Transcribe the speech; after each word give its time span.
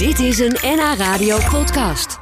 Dit 0.00 0.18
is 0.18 0.38
een 0.38 0.56
NH 0.62 0.98
Radio 0.98 1.36
podcast. 1.50 2.18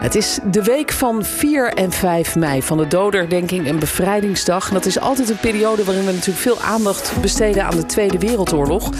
Het 0.00 0.14
is 0.14 0.38
de 0.50 0.62
week 0.62 0.92
van 0.92 1.24
4 1.24 1.72
en 1.72 1.90
5 1.90 2.36
mei 2.36 2.62
van 2.62 2.78
de 2.78 2.86
dodenherdenking 2.86 3.66
en 3.66 3.78
bevrijdingsdag. 3.78 4.68
En 4.68 4.74
dat 4.74 4.86
is 4.86 4.98
altijd 4.98 5.28
een 5.30 5.36
periode 5.36 5.84
waarin 5.84 6.04
we 6.04 6.12
natuurlijk 6.12 6.38
veel 6.38 6.60
aandacht 6.60 7.20
besteden 7.20 7.64
aan 7.64 7.76
de 7.76 7.86
Tweede 7.86 8.18
Wereldoorlog. 8.18 8.90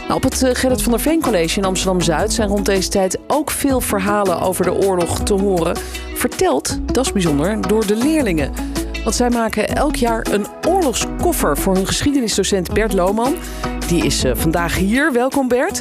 Nou, 0.00 0.14
op 0.14 0.22
het 0.22 0.42
eh, 0.42 0.54
Gerrit 0.54 0.82
van 0.82 0.92
der 0.92 1.00
Veen 1.00 1.20
College 1.20 1.58
in 1.58 1.64
Amsterdam-Zuid 1.64 2.32
zijn 2.32 2.48
rond 2.48 2.66
deze 2.66 2.88
tijd 2.88 3.18
ook 3.26 3.50
veel 3.50 3.80
verhalen 3.80 4.40
over 4.40 4.64
de 4.64 4.74
oorlog 4.74 5.20
te 5.20 5.34
horen. 5.34 5.76
Verteld, 6.14 6.78
dat 6.92 7.06
is 7.06 7.12
bijzonder, 7.12 7.68
door 7.68 7.86
de 7.86 7.96
leerlingen. 7.96 8.77
Want 9.04 9.14
zij 9.14 9.30
maken 9.30 9.68
elk 9.68 9.96
jaar 9.96 10.26
een 10.30 10.46
oorlogskoffer 10.66 11.58
voor 11.58 11.74
hun 11.74 11.86
geschiedenisdocent 11.86 12.72
Bert 12.72 12.92
Lohman. 12.92 13.34
Die 13.86 14.04
is 14.04 14.24
uh, 14.24 14.32
vandaag 14.34 14.76
hier. 14.76 15.12
Welkom 15.12 15.48
Bert. 15.48 15.80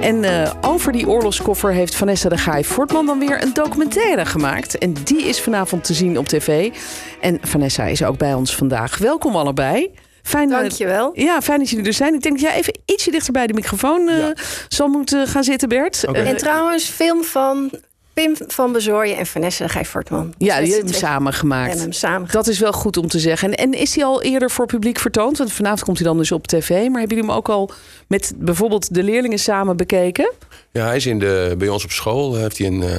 En 0.00 0.22
uh, 0.22 0.50
over 0.60 0.92
die 0.92 1.08
oorlogskoffer 1.08 1.72
heeft 1.72 1.94
Vanessa 1.94 2.28
de 2.28 2.38
Gaai 2.38 2.64
Fortman 2.64 3.06
dan 3.06 3.18
weer 3.18 3.42
een 3.42 3.52
documentaire 3.52 4.26
gemaakt. 4.26 4.78
En 4.78 4.92
die 5.04 5.22
is 5.22 5.40
vanavond 5.40 5.84
te 5.84 5.94
zien 5.94 6.18
op 6.18 6.28
tv. 6.28 6.72
En 7.20 7.38
Vanessa 7.42 7.84
is 7.84 8.04
ook 8.04 8.18
bij 8.18 8.34
ons 8.34 8.56
vandaag. 8.56 8.98
Welkom 8.98 9.36
allebei. 9.36 9.90
Fijn, 10.22 10.48
Dankjewel. 10.48 11.10
Ja, 11.14 11.40
fijn 11.40 11.58
dat 11.58 11.70
jullie 11.70 11.86
er 11.86 11.92
zijn. 11.92 12.14
Ik 12.14 12.22
denk 12.22 12.40
dat 12.40 12.50
jij 12.50 12.58
even 12.58 12.78
ietsje 12.84 13.10
dichter 13.10 13.32
bij 13.32 13.46
de 13.46 13.52
microfoon 13.52 14.08
uh, 14.08 14.18
ja. 14.18 14.32
zal 14.68 14.88
moeten 14.88 15.26
gaan 15.26 15.44
zitten, 15.44 15.68
Bert. 15.68 16.04
Okay. 16.08 16.24
En 16.24 16.36
trouwens, 16.36 16.84
film 16.84 17.24
van 17.24 17.70
Pim 18.14 18.36
van 18.46 18.72
Bezorje 18.72 19.14
en 19.14 19.26
Vanessa 19.26 19.68
Gij 19.68 19.84
Fortman. 19.84 20.34
Ja, 20.38 20.60
die 20.60 20.72
hebben 20.72 20.90
hem 20.90 21.00
samen 21.00 21.32
gemaakt. 21.32 21.78
hem 21.78 21.92
samen 21.92 22.28
Dat 22.30 22.46
is 22.46 22.58
wel 22.58 22.72
goed 22.72 22.96
om 22.96 23.08
te 23.08 23.18
zeggen. 23.18 23.48
En, 23.48 23.54
en 23.54 23.80
is 23.80 23.94
hij 23.94 24.04
al 24.04 24.22
eerder 24.22 24.50
voor 24.50 24.66
publiek 24.66 24.98
vertoond? 24.98 25.38
Want 25.38 25.52
vanavond 25.52 25.82
komt 25.82 25.98
hij 25.98 26.06
dan 26.06 26.16
dus 26.16 26.32
op 26.32 26.46
tv. 26.46 26.68
Maar 26.68 26.98
hebben 27.00 27.16
jullie 27.16 27.24
hem 27.24 27.30
ook 27.30 27.48
al 27.48 27.70
met 28.06 28.32
bijvoorbeeld 28.36 28.94
de 28.94 29.02
leerlingen 29.02 29.38
samen 29.38 29.76
bekeken? 29.76 30.32
Ja, 30.72 30.86
hij 30.86 30.96
is 30.96 31.06
in 31.06 31.18
de, 31.18 31.54
bij 31.58 31.68
ons 31.68 31.84
op 31.84 31.90
school. 31.90 32.34
Heeft 32.34 32.58
hij 32.58 32.66
een 32.66 32.80
uh, 32.80 32.96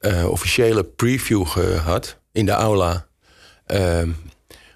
uh, 0.00 0.30
officiële 0.30 0.84
preview 0.84 1.46
gehad 1.46 2.18
in 2.32 2.46
de 2.46 2.52
aula. 2.52 3.06
Uh, 3.66 4.02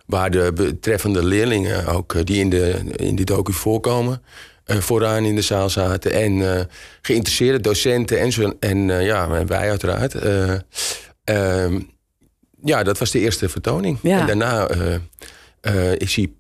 waar 0.09 0.31
de 0.31 0.53
betreffende 0.55 1.25
leerlingen 1.25 1.87
ook, 1.87 2.14
eh, 2.14 2.25
die 2.25 2.41
in, 2.41 2.51
de, 2.51 2.81
in 2.97 3.17
die 3.17 3.25
docu 3.25 3.53
voorkomen... 3.53 4.23
Uh, 4.70 4.77
vooraan 4.77 5.24
in 5.24 5.34
de 5.34 5.42
zaal 5.42 5.70
zaten. 5.70 6.12
En 6.12 6.33
uh, 6.33 6.61
geïnteresseerde 7.02 7.61
docenten 7.61 8.20
en, 8.20 8.33
zo, 8.33 8.52
en 8.61 8.88
uh, 8.88 9.06
ja, 9.06 9.44
wij 9.47 9.70
uiteraard. 9.70 10.14
Ehm, 11.24 11.80
ja, 12.62 12.83
dat 12.83 12.98
was 12.98 13.11
de 13.11 13.19
eerste 13.19 13.48
vertoning. 13.48 13.98
Ja. 14.02 14.20
En 14.20 14.27
daarna 14.27 14.69
is 15.96 16.14
hij. 16.14 16.33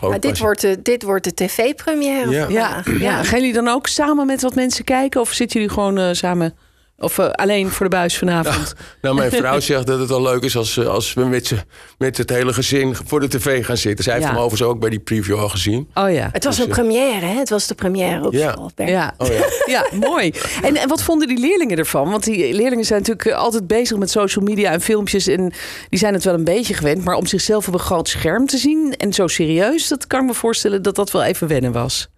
Maar 0.00 0.20
dit, 0.20 0.38
wordt 0.38 0.60
de, 0.60 0.82
dit 0.82 1.02
wordt 1.02 1.24
de 1.24 1.34
tv-première. 1.34 2.30
Ja. 2.30 2.48
Ja. 2.48 2.82
ja. 2.98 3.22
Gaan 3.22 3.38
jullie 3.38 3.54
dan 3.54 3.68
ook 3.68 3.86
samen 3.86 4.26
met 4.26 4.42
wat 4.42 4.54
mensen 4.54 4.84
kijken? 4.84 5.20
Of 5.20 5.32
zitten 5.32 5.60
jullie 5.60 5.74
gewoon 5.74 6.14
samen 6.14 6.54
of 7.00 7.18
uh, 7.18 7.30
alleen 7.30 7.70
voor 7.70 7.88
de 7.88 7.96
buis 7.96 8.18
vanavond? 8.18 8.56
Nou, 8.56 8.74
nou 9.00 9.14
mijn 9.14 9.30
vrouw 9.30 9.60
zegt 9.70 9.86
dat 9.86 9.98
het 9.98 10.08
wel 10.08 10.22
leuk 10.22 10.42
is 10.42 10.56
als, 10.56 10.86
als 10.86 11.14
we 11.14 11.24
met, 11.24 11.54
met 11.98 12.16
het 12.16 12.30
hele 12.30 12.52
gezin 12.52 12.96
voor 13.06 13.20
de 13.20 13.28
tv 13.28 13.64
gaan 13.64 13.76
zitten. 13.76 14.04
Zij 14.04 14.14
heeft 14.14 14.26
hem 14.26 14.36
overigens 14.36 14.62
ook 14.62 14.80
bij 14.80 14.90
die 14.90 14.98
preview 14.98 15.38
al 15.38 15.48
gezien. 15.48 15.88
Oh 15.94 16.12
ja. 16.12 16.28
Het 16.32 16.44
was 16.44 16.56
dus, 16.56 16.64
een 16.64 16.70
première, 16.70 17.26
hè? 17.26 17.38
Het 17.38 17.50
was 17.50 17.66
de 17.66 17.74
première 17.74 18.26
op 18.26 18.32
ja. 18.32 18.52
school. 18.52 18.70
Ja. 18.76 19.14
Oh, 19.18 19.28
ja. 19.28 19.44
ja, 19.74 19.86
mooi. 19.98 20.32
En, 20.62 20.76
en 20.76 20.88
wat 20.88 21.02
vonden 21.02 21.28
die 21.28 21.38
leerlingen 21.38 21.78
ervan? 21.78 22.10
Want 22.10 22.24
die 22.24 22.54
leerlingen 22.54 22.84
zijn 22.84 23.00
natuurlijk 23.00 23.36
altijd 23.36 23.66
bezig 23.66 23.96
met 23.96 24.10
social 24.10 24.44
media 24.44 24.72
en 24.72 24.80
filmpjes. 24.80 25.26
En 25.26 25.52
die 25.88 25.98
zijn 25.98 26.14
het 26.14 26.24
wel 26.24 26.34
een 26.34 26.44
beetje 26.44 26.74
gewend. 26.74 27.04
Maar 27.04 27.14
om 27.14 27.26
zichzelf 27.26 27.68
op 27.68 27.74
een 27.74 27.80
groot 27.80 28.08
scherm 28.08 28.46
te 28.46 28.58
zien 28.58 28.94
en 28.96 29.12
zo 29.12 29.26
serieus, 29.26 29.88
dat 29.88 30.06
kan 30.06 30.20
ik 30.20 30.26
me 30.26 30.34
voorstellen 30.34 30.82
dat 30.82 30.94
dat 30.94 31.10
wel 31.10 31.22
even 31.22 31.48
wennen 31.48 31.72
was. 31.72 32.08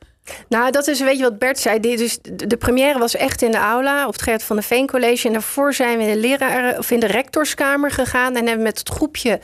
Nou, 0.49 0.71
dat 0.71 0.87
is 0.87 1.01
een 1.01 1.07
beetje 1.07 1.23
wat 1.23 1.39
Bert 1.39 1.59
zei. 1.59 1.81
Dus 1.81 2.19
de 2.23 2.57
première 2.57 2.99
was 2.99 3.17
echt 3.17 3.43
in 3.43 3.51
de 3.51 3.57
aula 3.57 4.07
op 4.07 4.13
het 4.13 4.23
Gert 4.23 4.43
van 4.43 4.57
de 4.57 4.63
Veen 4.63 4.87
College. 4.87 5.27
En 5.27 5.33
daarvoor 5.33 5.75
zijn 5.75 5.99
we 5.99 6.05
in 6.05 6.13
de, 6.13 6.21
leraar, 6.21 6.79
of 6.79 6.91
in 6.91 7.01
de 7.01 7.07
rectorskamer 7.07 7.91
gegaan. 7.91 8.37
En 8.37 8.47
hebben 8.47 8.63
met 8.63 8.79
het 8.79 8.89
groepje 8.89 9.41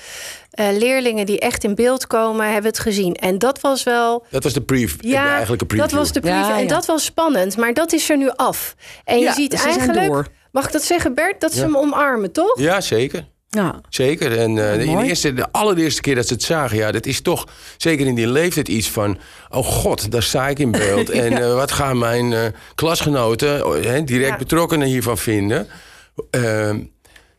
uh, 0.61 0.67
leerlingen 0.79 1.27
die 1.27 1.41
echt 1.41 1.65
in 1.65 1.75
beeld 1.75 2.07
komen, 2.07 2.47
hebben 2.47 2.71
het 2.71 2.79
gezien. 2.79 3.15
En 3.15 3.39
dat 3.39 3.61
was 3.61 3.83
wel. 3.83 4.27
Dat 4.31 4.43
was 4.43 4.53
de 4.53 4.63
brief. 4.63 4.97
Ja, 5.01 5.31
eigenlijk 5.31 5.61
een 5.61 5.67
preview. 5.67 5.89
dat 5.89 5.99
was 5.99 6.13
de 6.13 6.21
preview. 6.21 6.41
Ja, 6.41 6.59
en 6.59 6.67
dat 6.67 6.87
was 6.87 7.05
spannend. 7.05 7.57
Maar 7.57 7.75
dat 7.75 7.93
is 7.93 8.11
er 8.11 8.17
nu 8.17 8.31
af. 8.31 8.75
En 9.05 9.19
je 9.19 9.33
ziet 9.33 9.55
eigenlijk. 9.55 10.29
Mag 10.53 10.67
ik 10.67 10.73
dat 10.73 10.83
zeggen, 10.83 11.15
Bert? 11.15 11.41
Dat 11.41 11.53
ze 11.53 11.61
hem 11.61 11.77
omarmen, 11.77 12.33
toch? 12.33 12.61
Ja, 12.61 12.81
zeker. 12.81 13.27
Ja. 13.51 13.81
Zeker. 13.89 14.39
En 14.39 14.51
uh, 14.51 14.73
de, 14.73 15.05
eerste, 15.07 15.35
de 15.35 15.53
allereerste 15.53 16.01
keer 16.01 16.15
dat 16.15 16.27
ze 16.27 16.33
het 16.33 16.43
zagen, 16.43 16.77
ja, 16.77 16.93
dat 16.93 17.07
is 17.07 17.21
toch 17.21 17.47
zeker 17.77 18.07
in 18.07 18.15
die 18.15 18.27
leeftijd 18.27 18.69
iets 18.69 18.91
van: 18.91 19.19
oh 19.51 19.67
god, 19.67 20.11
daar 20.11 20.23
sta 20.23 20.49
ik 20.49 20.59
in 20.59 20.71
beeld. 20.87 21.11
En 21.11 21.33
uh, 21.33 21.55
wat 21.55 21.73
gaan 21.73 21.99
mijn 21.99 22.33
uh, 22.33 22.41
klasgenoten, 22.75 23.59
uh, 23.59 24.05
direct 24.05 24.31
ja. 24.31 24.37
betrokkenen 24.37 24.89
hiervan 24.89 25.19
vinden? 25.19 25.67
Ehm, 26.31 26.81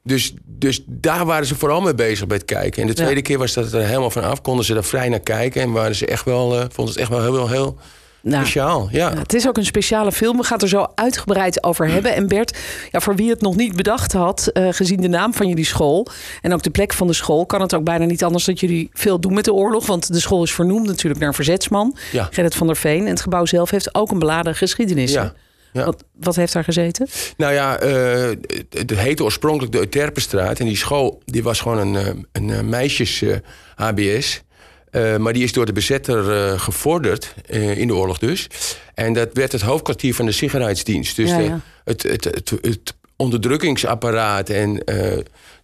dus, 0.04 0.34
dus 0.46 0.84
daar 0.86 1.26
waren 1.26 1.46
ze 1.46 1.56
vooral 1.56 1.82
mee 1.82 1.96
bezig 1.96 2.28
bij 2.28 2.38
het 2.38 2.46
kijken. 2.46 2.82
En 2.82 2.88
de 2.88 2.94
tweede 2.94 3.16
ja. 3.16 3.22
keer 3.22 3.38
was 3.38 3.54
dat 3.54 3.74
er 3.74 3.86
helemaal 3.86 4.12
vanaf, 4.12 4.42
konden 4.42 4.66
ze 4.66 4.76
er 4.76 4.84
vrij 4.84 5.10
naar 5.10 5.20
kijken 5.20 5.62
en 5.62 5.72
waren 5.72 5.96
ze 5.96 6.06
echt 6.06 6.26
wel, 6.26 6.50
vonden 6.50 6.94
ze 6.94 7.00
het 7.00 7.10
echt 7.10 7.10
wel 7.10 7.22
heel, 7.22 7.36
heel, 7.36 7.48
heel 7.48 7.78
nou, 8.22 8.44
Speciaal, 8.44 8.90
ja. 8.92 9.14
Het 9.14 9.34
is 9.34 9.48
ook 9.48 9.58
een 9.58 9.66
speciale 9.66 10.12
film. 10.12 10.38
We 10.38 10.44
gaan 10.44 10.54
het 10.54 10.62
er 10.62 10.70
zo 10.70 10.88
uitgebreid 10.96 11.64
over 11.64 11.88
hebben. 11.88 12.16
En 12.16 12.28
Bert, 12.28 12.58
ja, 12.92 13.00
voor 13.00 13.16
wie 13.16 13.30
het 13.30 13.42
nog 13.42 13.56
niet 13.56 13.76
bedacht 13.76 14.14
had, 14.14 14.50
uh, 14.54 14.68
gezien 14.72 15.02
de 15.02 15.08
naam 15.08 15.34
van 15.34 15.48
jullie 15.48 15.66
school 15.66 16.08
en 16.42 16.54
ook 16.54 16.64
de 16.64 16.70
plek 16.70 16.94
van 16.94 17.08
de 17.08 17.14
school, 17.14 17.46
kan 17.46 17.62
het 17.62 17.74
ook 17.74 17.84
bijna 17.84 18.06
niet 18.06 18.24
anders 18.24 18.46
dat 18.46 18.60
jullie 18.60 18.90
veel 18.94 19.20
doen 19.20 19.34
met 19.34 19.46
de 19.46 19.54
oorlog. 19.54 19.86
Want 19.86 20.14
de 20.14 20.20
school 20.20 20.44
is 20.44 20.54
vernoemd 20.54 20.88
natuurlijk 20.88 21.20
naar 21.20 21.30
een 21.30 21.36
verzetsman, 21.36 21.98
ja. 22.12 22.28
Gerrit 22.32 22.56
van 22.56 22.68
der 22.68 22.76
Veen. 22.76 23.04
En 23.04 23.10
het 23.10 23.22
gebouw 23.22 23.46
zelf 23.46 23.70
heeft 23.70 23.96
ook 23.96 24.12
een 24.12 24.20
beladen 24.20 24.56
geschiedenis. 24.56 25.12
Ja. 25.12 25.34
Ja. 25.74 25.86
Wat, 25.86 26.04
wat, 26.20 26.36
heeft 26.36 26.54
daar 26.54 26.64
gezeten? 26.64 27.08
Nou 27.38 27.54
ja, 27.54 27.84
uh, 27.84 28.30
het 28.70 28.92
heette 28.96 29.24
oorspronkelijk 29.24 29.72
de 29.72 29.78
Euterpenstraat. 29.78 30.60
En 30.60 30.66
die 30.66 30.78
school 30.78 31.22
die 31.26 31.44
was 31.44 31.60
gewoon 31.60 31.78
een, 31.78 32.26
een, 32.32 32.50
een 32.50 32.70
meisjes-HBS. 32.70 34.36
Uh, 34.36 34.49
maar 34.92 35.34
die 35.34 35.44
is 35.44 35.54
door 35.54 35.66
de 35.66 35.72
bezetter 35.72 36.52
uh, 36.52 36.60
gevorderd, 36.60 37.34
uh, 37.50 37.78
in 37.78 37.88
de 37.88 37.96
oorlog 37.96 38.18
dus. 38.18 38.48
En 38.94 39.14
dat 39.14 39.30
werd 39.34 39.52
het 39.52 39.62
hoofdkwartier 39.62 40.16
van 40.16 40.26
de 40.26 40.32
Sicherheidsdienst. 40.32 41.16
Dus 41.16 41.30
ja, 41.30 41.38
de, 41.38 41.44
ja. 41.44 41.60
Het, 41.84 42.04
het, 42.04 42.24
het, 42.24 42.54
het, 42.62 42.98
onderdrukkingsapparaat, 43.16 44.50
en, 44.50 44.84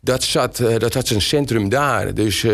dat, 0.02 0.24
zat, 0.24 0.58
dat 0.78 0.94
had 0.94 1.08
zijn 1.08 1.22
centrum 1.22 1.70
daar. 1.70 2.14
Dus 2.14 2.46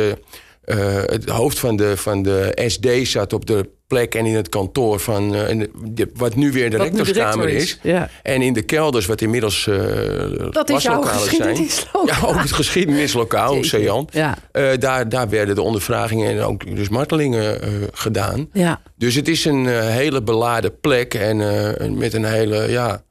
het 1.05 1.29
hoofd 1.29 1.59
van 1.59 1.75
de, 1.75 1.97
van 1.97 2.23
de 2.23 2.67
SD 2.67 3.07
zat 3.07 3.33
op 3.33 3.45
de 3.45 3.69
plek 3.91 4.15
en 4.15 4.25
in 4.25 4.35
het 4.35 4.49
kantoor 4.49 4.99
van 4.99 5.35
uh, 5.35 5.65
wat 6.13 6.35
nu 6.35 6.51
weer 6.51 6.69
de 6.69 6.77
wat 6.77 6.87
rectorskamer 6.87 7.49
is. 7.49 7.63
is. 7.63 7.79
Ja. 7.81 8.09
En 8.23 8.41
in 8.41 8.53
de 8.53 8.61
kelders, 8.61 9.05
wat 9.05 9.21
inmiddels 9.21 9.65
uh, 9.65 9.77
dat 10.51 10.69
is 10.69 10.83
jouw 10.83 11.01
geschiedenislokaal. 11.01 12.21
Ja, 12.21 12.27
ook 12.27 12.41
het 12.41 12.51
geschiedenislokaal, 12.51 13.57
Oceaan. 13.57 14.07
Ja. 14.11 14.37
Uh, 14.53 14.69
daar, 14.79 15.09
daar 15.09 15.29
werden 15.29 15.55
de 15.55 15.61
ondervragingen 15.61 16.31
en 16.31 16.41
ook 16.41 16.75
dus 16.75 16.89
martelingen 16.89 17.59
gedaan. 17.93 18.49
Ja. 18.53 18.81
Dus 18.95 19.15
het 19.15 19.27
is 19.27 19.45
een 19.45 19.67
hele 19.67 20.21
beladen 20.21 20.79
plek 20.79 21.13
en 21.13 21.37
met 21.97 22.13
een 22.13 22.25
hele 22.25 22.69
ja, 22.69 23.01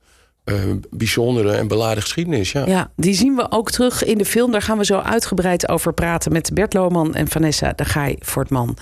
bijzondere 0.90 1.52
en 1.52 1.68
beladen 1.68 2.02
geschiedenis. 2.02 2.52
Ja. 2.52 2.66
ja, 2.66 2.90
die 2.96 3.14
zien 3.14 3.36
we 3.36 3.46
ook 3.50 3.70
terug 3.70 4.04
in 4.04 4.18
de 4.18 4.24
film. 4.24 4.50
Daar 4.52 4.62
gaan 4.62 4.78
we 4.78 4.84
zo 4.84 4.98
uitgebreid 4.98 5.68
over 5.68 5.92
praten 5.92 6.32
met 6.32 6.50
Bert 6.54 6.74
Lohman 6.74 7.14
en 7.14 7.28
Vanessa 7.28 7.72
de 7.72 7.84
Gaai 7.84 8.16
Voortman. 8.18 8.76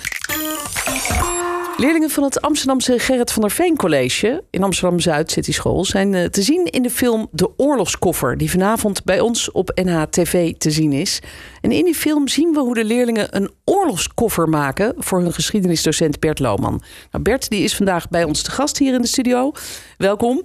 Leerlingen 1.81 2.11
van 2.11 2.22
het 2.22 2.41
Amsterdamse 2.41 2.99
Gerrit 2.99 3.33
van 3.33 3.43
der 3.43 3.50
Veen 3.50 3.77
College 3.77 4.44
in 4.50 4.62
Amsterdam 4.62 5.00
Zuid 5.00 5.31
City 5.31 5.53
School 5.53 5.84
zijn 5.84 6.31
te 6.31 6.43
zien 6.43 6.65
in 6.65 6.83
de 6.83 6.91
film 6.91 7.28
De 7.31 7.50
Oorlogskoffer, 7.56 8.37
die 8.37 8.50
vanavond 8.50 9.05
bij 9.05 9.21
ons 9.21 9.50
op 9.50 9.81
NHTV 9.84 10.55
te 10.56 10.71
zien 10.71 10.93
is. 10.93 11.22
En 11.61 11.72
in 11.72 11.84
die 11.84 11.94
film 11.94 12.28
zien 12.28 12.53
we 12.53 12.61
hoe 12.61 12.75
de 12.75 12.84
leerlingen 12.84 13.37
een 13.37 13.50
oorlogskoffer 13.65 14.49
maken 14.49 14.94
voor 14.97 15.21
hun 15.21 15.33
geschiedenisdocent 15.33 16.21
Bert 16.21 16.39
Lohman. 16.39 16.83
Nou, 17.11 17.25
Bert 17.25 17.49
die 17.49 17.62
is 17.62 17.77
vandaag 17.77 18.09
bij 18.09 18.24
ons 18.24 18.42
te 18.42 18.51
gast 18.51 18.78
hier 18.78 18.95
in 18.95 19.03
de 19.03 19.09
studio. 19.09 19.53
Welkom. 19.97 20.42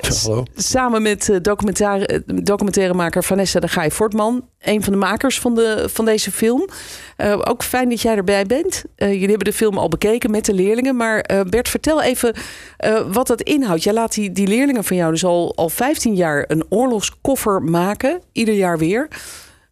Hallo. 0.00 0.44
Samen 0.56 1.02
met 1.02 1.38
documentaire, 1.42 2.22
documentairemaker 2.26 3.24
Vanessa 3.24 3.60
de 3.60 3.68
Gaai 3.68 3.90
Fortman, 3.90 4.48
een 4.60 4.82
van 4.82 4.92
de 4.92 4.98
makers 4.98 5.40
van, 5.40 5.54
de, 5.54 5.88
van 5.92 6.04
deze 6.04 6.30
film. 6.30 6.68
Uh, 7.18 7.40
ook 7.44 7.62
fijn 7.62 7.88
dat 7.88 8.00
jij 8.00 8.16
erbij 8.16 8.46
bent. 8.46 8.84
Uh, 8.96 9.12
jullie 9.12 9.28
hebben 9.28 9.44
de 9.44 9.52
film 9.52 9.78
al 9.78 9.88
bekeken 9.88 10.30
met 10.30 10.44
de 10.44 10.54
leerlingen. 10.54 10.96
Maar 10.96 11.30
uh, 11.30 11.40
Bert, 11.42 11.68
vertel 11.68 12.02
even 12.02 12.34
wat 13.10 13.26
dat 13.26 13.42
inhoudt. 13.42 13.82
Jij 13.82 13.92
laat 13.92 14.14
die, 14.14 14.32
die 14.32 14.46
leerlingen 14.46 14.84
van 14.84 14.96
jou 14.96 15.10
dus 15.10 15.24
al, 15.24 15.52
al 15.56 15.68
15 15.68 16.14
jaar 16.14 16.44
een 16.48 16.64
oorlogskoffer 16.68 17.62
maken. 17.62 18.20
Ieder 18.32 18.54
jaar 18.54 18.78
weer. 18.78 19.08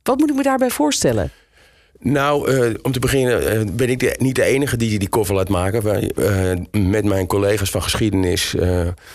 Wat 0.03 0.19
moet 0.19 0.31
ik 0.31 0.37
me 0.37 0.43
daarbij 0.43 0.71
voorstellen? 0.71 1.31
Nou, 2.01 2.53
uh, 2.53 2.75
om 2.83 2.93
te 2.93 2.99
beginnen 2.99 3.57
uh, 3.57 3.75
ben 3.75 3.89
ik 3.89 4.21
niet 4.21 4.35
de 4.35 4.45
enige 4.45 4.77
die 4.77 4.99
die 4.99 5.09
koffer 5.09 5.35
laat 5.35 5.49
maken. 5.49 5.83
Wij, 5.83 6.11
uh, 6.19 6.83
met 6.91 7.05
mijn 7.05 7.27
collega's 7.27 7.71
van 7.71 7.83
geschiedenis 7.83 8.55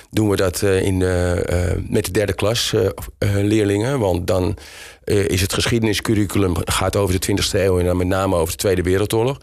doen 0.10 0.30
we 0.30 0.36
dat 0.36 0.62
in 0.62 1.00
de, 1.00 1.76
met 1.90 2.06
de 2.06 2.12
derde 2.12 2.34
klas 2.34 2.74
leerlingen. 3.20 4.00
Want 4.00 4.28
dan 4.28 4.58
is 5.04 5.42
het 5.42 5.54
geschiedeniscurriculum 5.54 6.54
gaat 6.66 6.96
over 6.96 7.20
de 7.20 7.28
20e 7.32 7.60
eeuw 7.60 7.80
en 7.80 7.86
dan 7.86 7.98
met 7.98 8.08
name 8.08 8.36
over 8.36 8.52
de 8.52 8.58
Tweede 8.60 8.82
Wereldoorlog. 8.82 9.38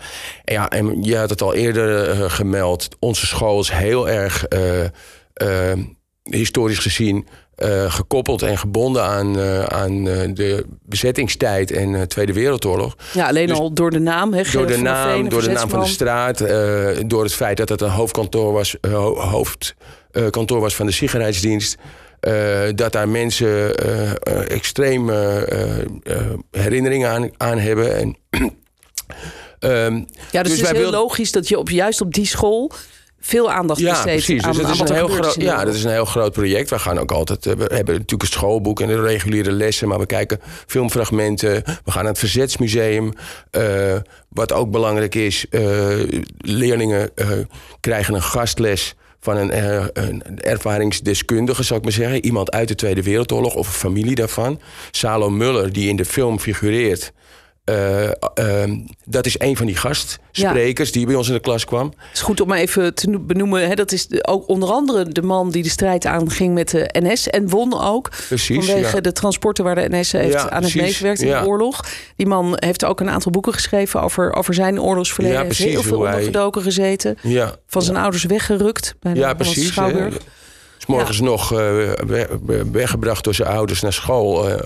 Ja, 0.44 0.70
en 0.70 1.02
je 1.02 1.16
had 1.16 1.30
het 1.30 1.42
al 1.42 1.54
eerder 1.54 2.30
gemeld. 2.30 2.88
Onze 2.98 3.26
school 3.26 3.60
is 3.60 3.70
heel 3.70 4.08
erg 4.08 4.46
historisch 6.22 6.78
gezien 6.78 7.26
uh, 7.58 7.92
gekoppeld 7.92 8.42
en 8.42 8.58
gebonden 8.58 9.04
aan, 9.04 9.38
uh, 9.38 9.64
aan 9.64 10.06
uh, 10.06 10.34
de 10.34 10.64
bezettingstijd 10.82 11.70
en 11.70 12.08
Tweede 12.08 12.32
Wereldoorlog. 12.32 12.96
Ja, 13.12 13.26
alleen 13.26 13.46
dus 13.46 13.58
al 13.58 13.72
door 13.72 13.90
de 13.90 13.98
naam. 13.98 14.32
He, 14.32 14.42
door 14.52 14.66
de 14.66 14.78
naam, 14.78 15.10
Veen, 15.10 15.28
door 15.28 15.42
de 15.42 15.50
naam 15.50 15.68
van 15.68 15.80
de 15.80 15.86
straat. 15.86 16.38
door 17.06 17.22
het 17.22 17.34
feit 17.34 17.56
dat 17.56 17.68
het 17.68 17.80
een 17.80 17.90
hoofdkantoor 17.90 18.52
was, 18.52 18.76
hoofdkantoor 19.16 20.60
was 20.60 20.74
van 20.74 20.86
de 20.86 20.92
Sicherheidsdienst. 20.92 21.76
dat 22.74 22.92
daar 22.92 23.08
mensen 23.08 23.74
extreem 24.48 25.10
herinneringen 26.50 27.10
aan, 27.10 27.30
aan 27.36 27.58
hebben. 27.58 27.96
En, 27.96 28.16
um, 29.60 30.06
ja, 30.30 30.42
dus, 30.42 30.52
dus 30.52 30.60
het 30.60 30.70
is 30.70 30.82
heel 30.82 30.90
logisch 30.90 31.32
dat 31.32 31.48
je 31.48 31.58
op, 31.58 31.70
juist 31.70 32.00
op 32.00 32.14
die 32.14 32.26
school 32.26 32.72
veel 33.28 33.50
aandacht 33.50 33.80
ja, 33.80 34.02
precies. 34.02 34.42
aan, 34.42 34.52
dus 34.52 34.70
is 34.70 34.80
een 34.80 34.94
heel 34.94 35.08
groot, 35.08 35.34
ja, 35.34 35.64
dat 35.64 35.74
is 35.74 35.84
een 35.84 35.90
heel 35.90 36.04
groot 36.04 36.32
project. 36.32 36.70
We 36.70 36.78
gaan 36.78 36.98
ook 36.98 37.12
altijd, 37.12 37.44
we 37.44 37.50
hebben 37.50 37.94
natuurlijk 37.94 38.22
een 38.22 38.28
schoolboek 38.28 38.80
en 38.80 38.86
de 38.86 39.00
reguliere 39.00 39.52
lessen, 39.52 39.88
maar 39.88 39.98
we 39.98 40.06
kijken 40.06 40.40
filmfragmenten. 40.66 41.62
We 41.64 41.90
gaan 41.90 42.02
naar 42.02 42.12
het 42.12 42.18
Verzetsmuseum. 42.18 43.12
Uh, 43.52 43.96
wat 44.28 44.52
ook 44.52 44.70
belangrijk 44.70 45.14
is, 45.14 45.46
uh, 45.50 45.62
leerlingen 46.38 47.10
uh, 47.14 47.28
krijgen 47.80 48.14
een 48.14 48.22
gastles 48.22 48.94
van 49.20 49.36
een, 49.36 49.58
een, 49.92 50.40
ervaringsdeskundige, 50.40 51.62
zou 51.62 51.78
ik 51.78 51.84
maar 51.84 51.94
zeggen. 51.94 52.24
Iemand 52.24 52.50
uit 52.50 52.68
de 52.68 52.74
Tweede 52.74 53.02
Wereldoorlog 53.02 53.54
of 53.54 53.66
een 53.66 53.72
familie 53.72 54.14
daarvan. 54.14 54.60
Salo 54.90 55.30
Muller, 55.30 55.72
die 55.72 55.88
in 55.88 55.96
de 55.96 56.04
film 56.04 56.38
figureert. 56.38 57.12
Uh, 57.68 58.04
uh, 58.04 58.76
dat 59.04 59.26
is 59.26 59.38
een 59.38 59.56
van 59.56 59.66
die 59.66 59.76
gastsprekers 59.76 60.88
ja. 60.88 60.94
die 60.94 61.06
bij 61.06 61.14
ons 61.14 61.28
in 61.28 61.34
de 61.34 61.40
klas 61.40 61.64
kwam. 61.64 61.86
Het 61.86 62.08
is 62.12 62.20
goed 62.20 62.40
om 62.40 62.52
even 62.52 62.94
te 62.94 63.18
benoemen. 63.20 63.68
Hè, 63.68 63.74
dat 63.74 63.92
is 63.92 64.06
ook 64.24 64.48
onder 64.48 64.70
andere 64.70 65.08
de 65.08 65.22
man 65.22 65.50
die 65.50 65.62
de 65.62 65.68
strijd 65.68 66.06
aanging 66.06 66.54
met 66.54 66.70
de 66.70 66.88
NS. 66.92 67.28
En 67.28 67.48
won 67.48 67.80
ook. 67.80 68.10
Precies, 68.28 68.66
vanwege 68.66 68.96
ja. 68.96 69.00
de 69.00 69.12
transporten 69.12 69.64
waar 69.64 69.74
de 69.74 69.88
NS 69.90 70.12
heeft 70.12 70.32
ja, 70.32 70.50
aan 70.50 70.62
het 70.62 70.74
meegewerkt 70.74 71.20
in 71.20 71.28
de 71.28 71.46
oorlog. 71.46 71.84
Die 72.16 72.26
man 72.26 72.52
heeft 72.56 72.84
ook 72.84 73.00
een 73.00 73.10
aantal 73.10 73.32
boeken 73.32 73.52
geschreven 73.52 74.02
over, 74.02 74.32
over 74.32 74.54
zijn 74.54 74.80
oorlogsverleden. 74.80 75.38
Ja, 75.38 75.44
precies, 75.44 75.64
heeft 75.64 75.74
heel 75.74 75.88
veel 75.88 75.98
ondergedoken 75.98 76.62
gezeten. 76.62 77.18
Van 77.66 77.82
zijn 77.82 77.96
ouders 77.96 78.24
weggerukt. 78.24 78.94
Bij 79.00 79.12
de 79.12 79.18
ja, 79.18 79.34
precies. 79.34 79.66
Schouwburg. 79.66 80.18
Is 80.78 80.86
morgens 80.86 81.20
nog 81.20 81.52
uh, 81.52 81.92
weggebracht 82.72 83.24
door 83.24 83.34
zijn 83.34 83.48
ouders 83.48 83.80
naar 83.80 83.92
school. 83.92 84.48
Uh, 84.48 84.56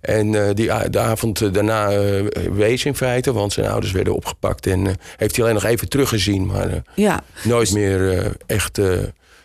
en 0.00 0.54
die, 0.54 0.90
de 0.90 0.98
avond 0.98 1.54
daarna 1.54 1.90
wees 2.52 2.84
in 2.84 2.96
feite, 2.96 3.32
want 3.32 3.52
zijn 3.52 3.66
ouders 3.66 3.92
werden 3.92 4.14
opgepakt. 4.14 4.66
En 4.66 4.96
heeft 5.16 5.36
hij 5.36 5.44
alleen 5.44 5.62
nog 5.62 5.64
even 5.64 5.88
teruggezien, 5.88 6.46
maar 6.46 6.82
ja. 6.94 7.22
nooit 7.42 7.72
meer 7.72 8.32
echt. 8.46 8.78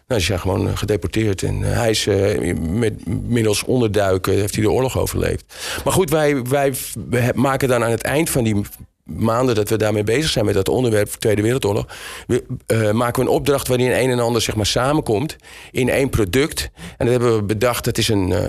Nou, 0.08 0.22
ze 0.22 0.26
zijn 0.26 0.40
gewoon 0.40 0.78
gedeporteerd. 0.78 1.44
En 1.44 1.62
hij 1.62 1.90
is 1.90 2.08
met 2.60 2.94
middels 3.28 3.64
onderduiken 3.64 4.34
heeft 4.34 4.56
hij 4.56 4.64
de 4.64 4.72
oorlog 4.72 4.98
overleefd. 4.98 5.56
Maar 5.84 5.94
goed, 5.94 6.10
wij, 6.10 6.42
wij 6.42 6.74
maken 7.36 7.68
dan 7.68 7.84
aan 7.84 7.92
het 7.92 8.04
eind 8.04 8.30
van 8.30 8.44
die 8.44 8.62
maanden 9.18 9.56
dat 9.56 9.70
we 9.70 9.78
daarmee 9.78 10.04
bezig 10.04 10.30
zijn 10.30 10.46
met 10.46 10.54
dat 10.54 10.70
onderwerp 10.70 11.10
Tweede 11.10 11.42
Wereldoorlog, 11.42 11.86
we, 12.28 12.44
uh, 12.68 12.92
maken 12.92 13.24
we 13.24 13.30
een 13.30 13.36
opdracht 13.36 13.68
waarin 13.68 13.92
een 13.92 14.10
en 14.10 14.20
ander 14.20 14.42
zeg 14.42 14.56
maar 14.56 14.66
samenkomt 14.66 15.36
in 15.72 15.90
één 15.90 16.10
product. 16.10 16.70
En 16.98 17.06
dat 17.06 17.10
hebben 17.10 17.36
we 17.36 17.44
bedacht. 17.44 17.86
Dat 17.86 17.98
is 17.98 18.08
een, 18.08 18.30
uh, 18.30 18.40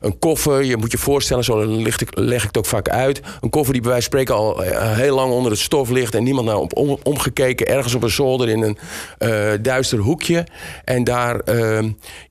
een 0.00 0.18
koffer. 0.18 0.64
Je 0.64 0.76
moet 0.76 0.92
je 0.92 0.98
voorstellen, 0.98 1.44
zo 1.44 1.66
leg 1.66 2.00
ik, 2.00 2.18
leg 2.18 2.40
ik 2.40 2.46
het 2.46 2.58
ook 2.58 2.66
vaak 2.66 2.88
uit. 2.88 3.20
Een 3.40 3.50
koffer 3.50 3.72
die 3.72 3.82
bij 3.82 3.90
wijze 3.90 4.08
van 4.10 4.20
spreken 4.20 4.34
al 4.34 4.64
uh, 4.64 4.96
heel 4.96 5.14
lang 5.14 5.32
onder 5.32 5.50
het 5.50 5.60
stof 5.60 5.90
ligt 5.90 6.14
en 6.14 6.22
niemand 6.22 6.46
naar 6.46 6.56
om, 6.56 6.98
omgekeken, 7.02 7.66
ergens 7.66 7.94
op 7.94 8.02
een 8.02 8.10
zolder 8.10 8.48
in 8.48 8.62
een 8.62 9.62
duister 9.62 9.98
hoekje. 9.98 10.46
En 10.84 11.04
daar 11.04 11.40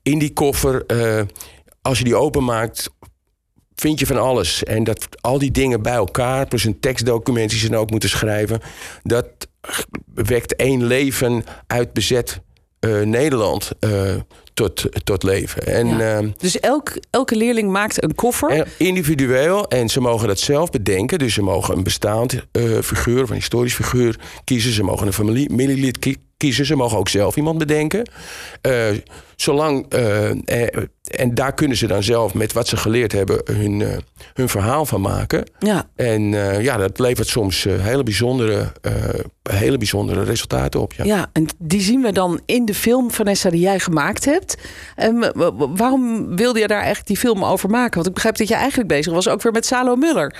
in 0.02 0.18
die 0.18 0.32
koffer, 0.32 0.86
als 1.82 1.98
je 1.98 2.04
die 2.04 2.16
openmaakt, 2.16 2.90
vind 3.80 3.98
je 3.98 4.06
van 4.06 4.18
alles. 4.18 4.64
En 4.64 4.84
dat 4.84 5.08
al 5.20 5.38
die 5.38 5.50
dingen 5.50 5.82
bij 5.82 5.92
elkaar, 5.92 6.46
plus 6.46 6.64
een 6.64 6.80
tekstdocument 6.80 7.50
die 7.50 7.58
ze 7.58 7.68
dan 7.68 7.80
ook 7.80 7.90
moeten 7.90 8.08
schrijven, 8.08 8.60
dat 9.02 9.26
wekt 10.14 10.56
één 10.56 10.84
leven 10.84 11.44
uit 11.66 11.92
bezet 11.92 12.40
uh, 12.80 13.02
Nederland 13.02 13.70
uh, 13.80 14.14
tot, 14.58 15.04
tot 15.04 15.22
leven. 15.22 15.66
En, 15.66 15.86
ja. 15.86 16.20
uh, 16.20 16.28
dus 16.36 16.60
elk, 16.60 16.92
elke 17.10 17.36
leerling 17.36 17.70
maakt 17.70 18.02
een 18.02 18.14
koffer? 18.14 18.68
individueel. 18.78 19.68
En 19.68 19.88
ze 19.88 20.00
mogen 20.00 20.28
dat 20.28 20.38
zelf 20.38 20.70
bedenken. 20.70 21.18
Dus 21.18 21.34
ze 21.34 21.42
mogen 21.42 21.76
een 21.76 21.82
bestaand 21.82 22.46
figuur 22.82 23.22
of 23.22 23.28
een 23.28 23.34
historisch 23.34 23.74
figuur 23.74 24.18
kiezen. 24.44 24.72
Ze 24.72 24.82
mogen 24.82 25.06
een 25.06 25.12
familielid 25.12 26.16
kiezen. 26.36 26.66
Ze 26.66 26.76
mogen 26.76 26.98
ook 26.98 27.08
zelf 27.08 27.36
iemand 27.36 27.58
bedenken. 27.58 28.10
zolang, 29.36 29.88
en 31.10 31.34
daar 31.34 31.54
kunnen 31.54 31.76
ze 31.76 31.86
dan 31.86 32.02
zelf 32.02 32.34
met 32.34 32.52
wat 32.52 32.68
ze 32.68 32.76
geleerd 32.76 33.12
hebben 33.12 33.40
hun, 33.44 34.02
hun 34.34 34.48
verhaal 34.48 34.86
van 34.86 35.00
maken. 35.00 35.44
Ja. 35.58 35.88
En 35.96 36.22
ja, 36.62 36.76
dat 36.76 36.98
levert 36.98 37.28
soms 37.28 37.64
hele, 37.64 38.02
bijzondere, 38.02 38.72
hele 39.50 39.78
bijzondere 39.78 40.22
resultaten 40.22 40.80
op. 40.80 40.92
Ja. 40.92 41.04
ja, 41.04 41.30
en 41.32 41.46
die 41.58 41.80
zien 41.80 42.02
we 42.02 42.12
dan 42.12 42.40
in 42.46 42.64
de 42.64 42.74
film, 42.74 43.10
Vanessa, 43.10 43.50
die 43.50 43.60
jij 43.60 43.78
gemaakt 43.78 44.24
hebt. 44.24 44.47
Um, 44.96 45.24
waarom 45.76 46.36
wilde 46.36 46.58
je 46.58 46.66
daar 46.66 46.78
eigenlijk 46.78 47.06
die 47.06 47.16
film 47.16 47.44
over 47.44 47.70
maken? 47.70 47.94
Want 47.94 48.06
ik 48.06 48.14
begrijp 48.14 48.36
dat 48.36 48.48
je 48.48 48.54
eigenlijk 48.54 48.88
bezig 48.88 49.12
was 49.12 49.28
ook 49.28 49.42
weer 49.42 49.52
met 49.52 49.66
Salo 49.66 49.96
Muller. 49.96 50.34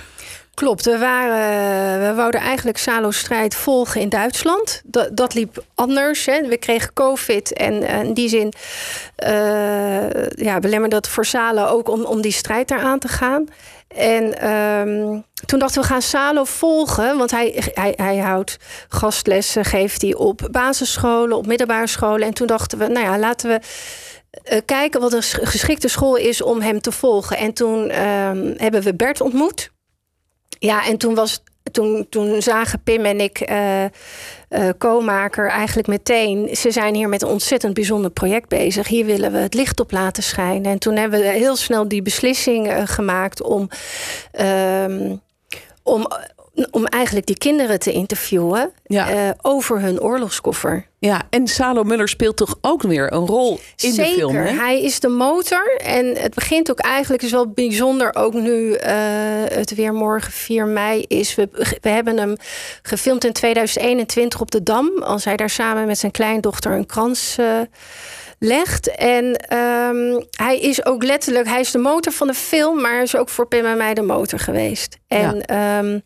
Klopt, 0.58 0.84
we, 0.84 0.99
waren, 0.99 2.08
we 2.08 2.14
wouden 2.14 2.40
eigenlijk 2.40 2.78
Salo's 2.78 3.19
strijd 3.19 3.55
volgen 3.55 4.00
in 4.00 4.08
Duitsland. 4.08 4.82
Dat, 4.84 5.16
dat 5.16 5.34
liep 5.34 5.64
anders. 5.75 6.26
Hè. 6.26 6.49
We 6.49 6.56
kregen 6.56 6.93
COVID 6.93 7.52
en 7.52 7.82
in 7.82 8.14
die 8.14 8.28
zin 8.28 8.52
uh, 9.25 10.26
ja, 10.28 10.58
belemmerde 10.60 10.94
dat 10.94 11.08
voor 11.08 11.25
Salo 11.25 11.66
ook 11.66 11.88
om, 11.88 12.05
om 12.05 12.20
die 12.20 12.32
strijd 12.32 12.69
daar 12.69 12.81
aan 12.81 12.99
te 12.99 13.08
gaan. 13.08 13.46
En 13.88 14.50
um, 14.50 15.25
toen 15.46 15.58
dachten 15.58 15.81
we, 15.81 15.87
gaan 15.87 16.02
Salo 16.02 16.44
volgen. 16.44 17.19
Want 17.19 17.31
hij, 17.31 17.62
hij, 17.75 17.93
hij 17.96 18.16
houdt 18.16 18.56
gastlessen, 18.88 19.64
geeft 19.64 20.02
hij 20.02 20.14
op 20.14 20.49
basisscholen, 20.50 21.37
op 21.37 21.46
middelbare 21.46 21.87
scholen. 21.87 22.26
En 22.26 22.34
toen 22.34 22.46
dachten 22.46 22.78
we, 22.78 22.87
nou 22.87 23.06
ja, 23.06 23.19
laten 23.19 23.49
we 23.49 23.61
kijken 24.64 25.00
wat 25.00 25.12
een 25.12 25.22
geschikte 25.22 25.88
school 25.88 26.16
is 26.16 26.43
om 26.43 26.61
hem 26.61 26.81
te 26.81 26.93
volgen. 26.93 27.37
En 27.37 27.52
toen 27.52 28.02
um, 28.02 28.54
hebben 28.56 28.82
we 28.82 28.94
Bert 28.94 29.20
ontmoet. 29.20 29.70
Ja, 30.58 30.87
en 30.87 30.96
toen 30.96 31.14
was 31.14 31.43
toen, 31.72 32.06
toen 32.10 32.43
zagen 32.43 32.82
Pim 32.82 33.05
en 33.05 33.20
ik, 33.20 33.50
uh, 33.50 33.84
uh, 33.84 33.88
co-maker, 34.78 35.49
eigenlijk 35.49 35.88
meteen... 35.88 36.56
ze 36.56 36.70
zijn 36.70 36.94
hier 36.94 37.08
met 37.08 37.22
een 37.22 37.28
ontzettend 37.28 37.75
bijzonder 37.75 38.10
project 38.10 38.49
bezig. 38.49 38.88
Hier 38.88 39.04
willen 39.04 39.32
we 39.32 39.38
het 39.38 39.54
licht 39.54 39.80
op 39.80 39.90
laten 39.90 40.23
schijnen. 40.23 40.73
En 40.73 40.78
toen 40.78 40.97
hebben 40.97 41.21
we 41.21 41.26
heel 41.26 41.56
snel 41.56 41.88
die 41.88 42.02
beslissing 42.02 42.66
uh, 42.66 42.82
gemaakt 42.85 43.42
om... 43.42 43.68
Um, 44.40 45.21
om 45.82 46.06
om 46.71 46.87
eigenlijk 46.87 47.26
die 47.26 47.38
kinderen 47.38 47.78
te 47.78 47.92
interviewen 47.92 48.73
ja. 48.87 49.35
over 49.42 49.80
hun 49.80 50.00
oorlogskoffer. 50.00 50.88
Ja, 51.00 51.23
en 51.31 51.47
Salo 51.47 51.83
Muller 51.83 52.09
speelt 52.09 52.37
toch 52.37 52.59
ook 52.61 52.83
weer 52.83 53.12
een 53.12 53.26
rol 53.26 53.61
in 53.76 53.93
Zeker. 53.93 54.05
de 54.05 54.19
film? 54.19 54.33
Zeker, 54.33 54.57
hij 54.57 54.83
is 54.83 55.00
de 55.00 55.09
motor. 55.09 55.76
En 55.76 56.07
het 56.17 56.35
begint 56.35 56.71
ook 56.71 56.78
eigenlijk, 56.78 57.23
is 57.23 57.31
wel 57.31 57.49
bijzonder, 57.49 58.14
ook 58.14 58.35
nu 58.35 58.69
uh, 58.69 58.78
het 59.49 59.75
weer 59.75 59.93
morgen 59.93 60.33
4 60.33 60.67
mei 60.67 61.05
is. 61.09 61.35
We, 61.35 61.49
we 61.81 61.88
hebben 61.88 62.19
hem 62.19 62.37
gefilmd 62.83 63.25
in 63.25 63.33
2021 63.33 64.40
op 64.40 64.50
de 64.50 64.62
Dam. 64.62 65.02
Als 65.02 65.25
hij 65.25 65.37
daar 65.37 65.50
samen 65.50 65.87
met 65.87 65.99
zijn 65.99 66.12
kleindochter 66.12 66.73
een 66.73 66.87
krans... 66.87 67.37
Uh, 67.40 67.61
legt. 68.38 68.97
En 68.97 69.25
um, 69.57 70.25
hij 70.31 70.59
is 70.59 70.85
ook 70.85 71.02
letterlijk, 71.02 71.49
hij 71.49 71.61
is 71.61 71.71
de 71.71 71.78
motor 71.78 72.12
van 72.12 72.26
de 72.26 72.35
film, 72.35 72.81
maar 72.81 73.02
is 73.02 73.17
ook 73.17 73.28
voor 73.28 73.47
Pim 73.47 73.64
en 73.64 73.76
mij 73.76 73.95
de 73.95 74.02
motor 74.02 74.38
geweest. 74.38 74.99
En 75.07 75.43
ja. 75.47 75.78
um, 75.78 76.02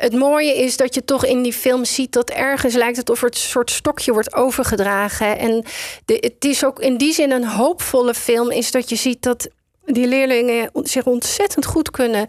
het 0.00 0.12
mooie 0.12 0.54
is 0.54 0.76
dat 0.76 0.94
je 0.94 1.04
toch 1.04 1.24
in 1.24 1.42
die 1.42 1.52
film 1.52 1.84
ziet 1.84 2.12
dat 2.12 2.30
ergens 2.30 2.74
lijkt 2.74 2.96
het 2.96 3.10
of 3.10 3.22
er 3.22 3.28
een 3.28 3.36
soort 3.36 3.70
stokje 3.70 4.12
wordt 4.12 4.34
overgedragen. 4.34 5.38
En 5.38 5.64
de, 6.04 6.16
het 6.20 6.44
is 6.44 6.64
ook 6.64 6.80
in 6.80 6.96
die 6.96 7.12
zin 7.12 7.30
een 7.30 7.46
hoopvolle 7.46 8.14
film, 8.14 8.50
is 8.50 8.70
dat 8.70 8.88
je 8.88 8.96
ziet 8.96 9.22
dat 9.22 9.48
die 9.84 10.06
leerlingen 10.06 10.70
zich 10.82 11.04
ontzettend 11.04 11.66
goed 11.66 11.90
kunnen 11.90 12.26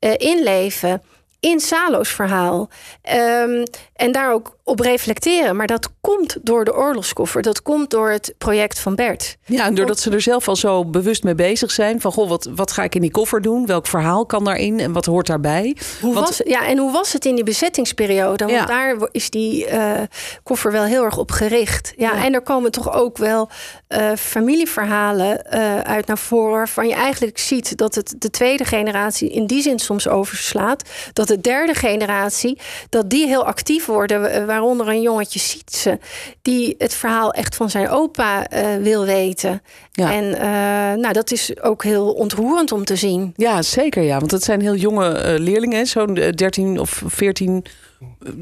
uh, 0.00 0.14
inleven. 0.16 1.02
In 1.40 1.60
Salo's 1.60 2.08
verhaal. 2.08 2.68
Ehm, 3.02 3.64
en 3.94 4.12
daar 4.12 4.32
ook 4.32 4.58
op 4.64 4.80
reflecteren. 4.80 5.56
Maar 5.56 5.66
dat 5.66 5.88
komt 6.00 6.36
door 6.42 6.64
de 6.64 6.74
oorlogskoffer. 6.76 7.42
Dat 7.42 7.62
komt 7.62 7.90
door 7.90 8.10
het 8.10 8.34
project 8.38 8.78
van 8.78 8.94
Bert. 8.94 9.36
Ja, 9.44 9.64
en 9.66 9.74
doordat 9.74 9.98
ze 10.00 10.10
er 10.10 10.20
zelf 10.20 10.48
al 10.48 10.56
zo 10.56 10.84
bewust 10.84 11.22
mee 11.24 11.34
bezig 11.34 11.70
zijn. 11.70 12.00
Van 12.00 12.12
goh, 12.12 12.28
wat, 12.28 12.48
wat 12.54 12.72
ga 12.72 12.82
ik 12.82 12.94
in 12.94 13.00
die 13.00 13.10
koffer 13.10 13.42
doen? 13.42 13.66
Welk 13.66 13.86
verhaal 13.86 14.26
kan 14.26 14.44
daarin 14.44 14.80
en 14.80 14.92
wat 14.92 15.04
hoort 15.04 15.26
daarbij? 15.26 15.76
Hoe 16.00 16.14
Want- 16.14 16.26
was, 16.26 16.40
ja, 16.44 16.66
en 16.66 16.78
hoe 16.78 16.92
was 16.92 17.12
het 17.12 17.24
in 17.24 17.34
die 17.34 17.44
bezettingsperiode? 17.44 18.44
Want 18.44 18.56
Ja. 18.56 18.66
daar 18.66 18.96
is 19.10 19.30
die 19.30 19.66
eh, 19.66 20.00
koffer 20.42 20.72
wel 20.72 20.84
heel 20.84 21.04
erg 21.04 21.18
op 21.18 21.30
gericht. 21.30 21.92
Ja, 21.96 22.24
en 22.24 22.34
er 22.34 22.42
komen 22.42 22.70
toch 22.70 22.92
ook 22.94 23.18
wel 23.18 23.48
eh, 23.88 24.10
familieverhalen 24.16 25.44
eh, 25.50 25.78
uit 25.80 26.06
naar 26.06 26.18
voren. 26.18 26.50
Waarvan 26.56 26.88
je 26.88 26.94
eigenlijk 26.94 27.38
ziet 27.38 27.76
dat 27.76 27.94
het 27.94 28.14
de 28.18 28.30
tweede 28.30 28.64
generatie 28.64 29.30
in 29.30 29.46
die 29.46 29.62
zin 29.62 29.78
soms 29.78 30.08
overslaat. 30.08 30.82
Dat 31.12 31.29
de 31.30 31.40
derde 31.40 31.74
generatie, 31.74 32.58
dat 32.88 33.10
die 33.10 33.26
heel 33.26 33.44
actief 33.46 33.86
worden. 33.86 34.32
eh, 34.32 34.44
Waaronder 34.44 34.88
een 34.88 35.00
jongetje 35.02 35.38
Sietse, 35.38 35.98
die 36.42 36.74
het 36.78 36.94
verhaal 36.94 37.32
echt 37.32 37.56
van 37.56 37.70
zijn 37.70 37.88
opa 37.88 38.46
eh, 38.48 38.76
wil 38.76 39.04
weten. 39.04 39.62
Ja. 39.92 40.12
En 40.12 40.34
eh, 40.34 41.00
nou, 41.00 41.12
dat 41.12 41.30
is 41.30 41.62
ook 41.62 41.84
heel 41.84 42.12
ontroerend 42.12 42.72
om 42.72 42.84
te 42.84 42.96
zien. 42.96 43.32
Ja, 43.36 43.62
zeker 43.62 44.02
ja. 44.02 44.18
Want 44.18 44.30
het 44.30 44.42
zijn 44.42 44.60
heel 44.60 44.74
jonge 44.74 45.38
leerlingen, 45.38 45.86
zo'n 45.86 46.16
eh, 46.16 46.32
13 46.32 46.78
of 46.80 47.02
14 47.06 47.64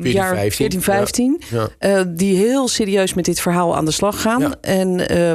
jaar, 0.03 0.35
15, 0.35 0.53
14, 0.53 0.83
15. 0.83 1.41
Ja. 1.51 1.69
eh, 1.79 2.01
die 2.09 2.37
heel 2.37 2.69
serieus 2.69 3.15
met 3.15 3.25
dit 3.25 3.41
verhaal 3.41 3.77
aan 3.77 3.85
de 3.85 3.91
slag 3.91 4.21
gaan. 4.21 4.41
Ja. 4.41 4.55
En 4.61 5.09
eh, 5.09 5.33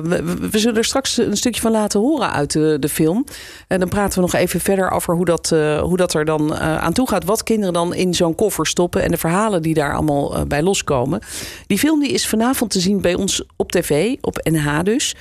we, 0.50 0.60
zullen 0.60 0.78
er 0.78 0.84
straks 0.84 1.18
een 1.18 1.38
stukje 1.38 1.62
van 1.62 1.72
laten 1.72 2.00
horen 2.00 2.32
uit 2.32 2.52
de, 2.52 2.78
de 2.80 2.90
film. 2.90 3.26
En 3.68 3.80
dan 3.80 3.90
praten 3.90 4.16
we 4.16 4.22
nog 4.22 4.34
even 4.34 4.60
verder 4.60 4.92
over 4.92 5.16
hoe 5.16 5.26
dat, 5.26 5.52
eh, 5.52 5.82
hoe 5.82 5.98
dat 5.98 6.14
er 6.14 6.26
dan 6.26 6.56
aan 6.56 6.94
toe 6.94 7.08
gaat. 7.08 7.26
Wat 7.26 7.44
kinderen 7.44 7.74
dan 7.74 7.94
in 7.94 8.14
zo'n 8.14 8.36
koffer 8.36 8.68
stoppen 8.68 9.04
en 9.04 9.12
de 9.12 9.18
verhalen 9.18 9.62
die 9.62 9.74
daar 9.74 9.94
allemaal 9.94 10.48
bij 10.48 10.64
loskomen. 10.64 11.22
Die 11.68 11.78
film 11.78 12.00
die 12.00 12.12
is 12.12 12.28
vanavond 12.28 12.72
te 12.72 12.80
zien 12.80 13.02
bij 13.02 13.14
ons 13.14 13.44
op 13.56 13.72
tv, 13.72 14.16
op 14.22 14.40
NH 14.44 14.80
dus. 14.84 15.16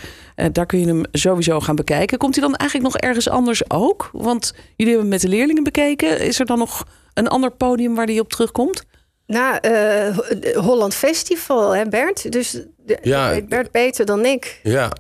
Daar 0.53 0.67
kun 0.67 0.81
je 0.81 0.87
hem 0.87 1.03
sowieso 1.13 1.61
gaan 1.61 1.77
bekijken. 1.77 2.19
Komt 2.19 2.35
hij 2.35 2.45
dan 2.45 2.55
eigenlijk 2.57 2.93
nog 2.93 3.03
ergens 3.03 3.29
anders 3.29 3.71
ook? 3.71 4.11
Want 4.13 4.55
jullie 4.77 4.93
hebben 4.93 5.01
hem 5.01 5.09
met 5.09 5.21
de 5.21 5.37
leerlingen 5.37 5.63
bekeken. 5.63 6.21
Is 6.21 6.41
er 6.41 6.47
dan 6.47 6.59
nog 6.59 6.87
een 7.15 7.29
ander 7.29 7.51
podium 7.51 7.95
waar 7.95 8.07
die 8.07 8.21
op 8.21 8.29
terugkomt? 8.29 8.85
Nou, 9.27 9.59
eh, 9.61 10.17
Holland 10.57 10.95
Festival, 10.95 11.75
hè 11.75 11.89
Bert? 11.89 12.33
Dus 12.33 12.51
de, 12.77 12.99
Ja. 13.03 13.41
Bert 13.49 13.71
beter 13.71 14.07
dan 14.07 14.25
ik. 14.25 14.61
Ja. 14.63 14.93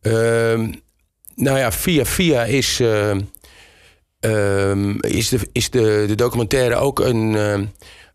Ehm, 0.00 0.72
nou 1.34 1.58
ja, 1.58 1.72
via 1.72 2.04
via 2.04 2.44
is, 2.44 2.80
ehm, 2.80 3.20
ehm, 4.20 4.96
is, 5.00 5.28
de, 5.28 5.38
is 5.52 5.70
de, 5.70 6.04
de 6.06 6.14
documentaire 6.14 6.74
ook 6.74 7.00
een, 7.00 7.36
ehm, 7.36 7.64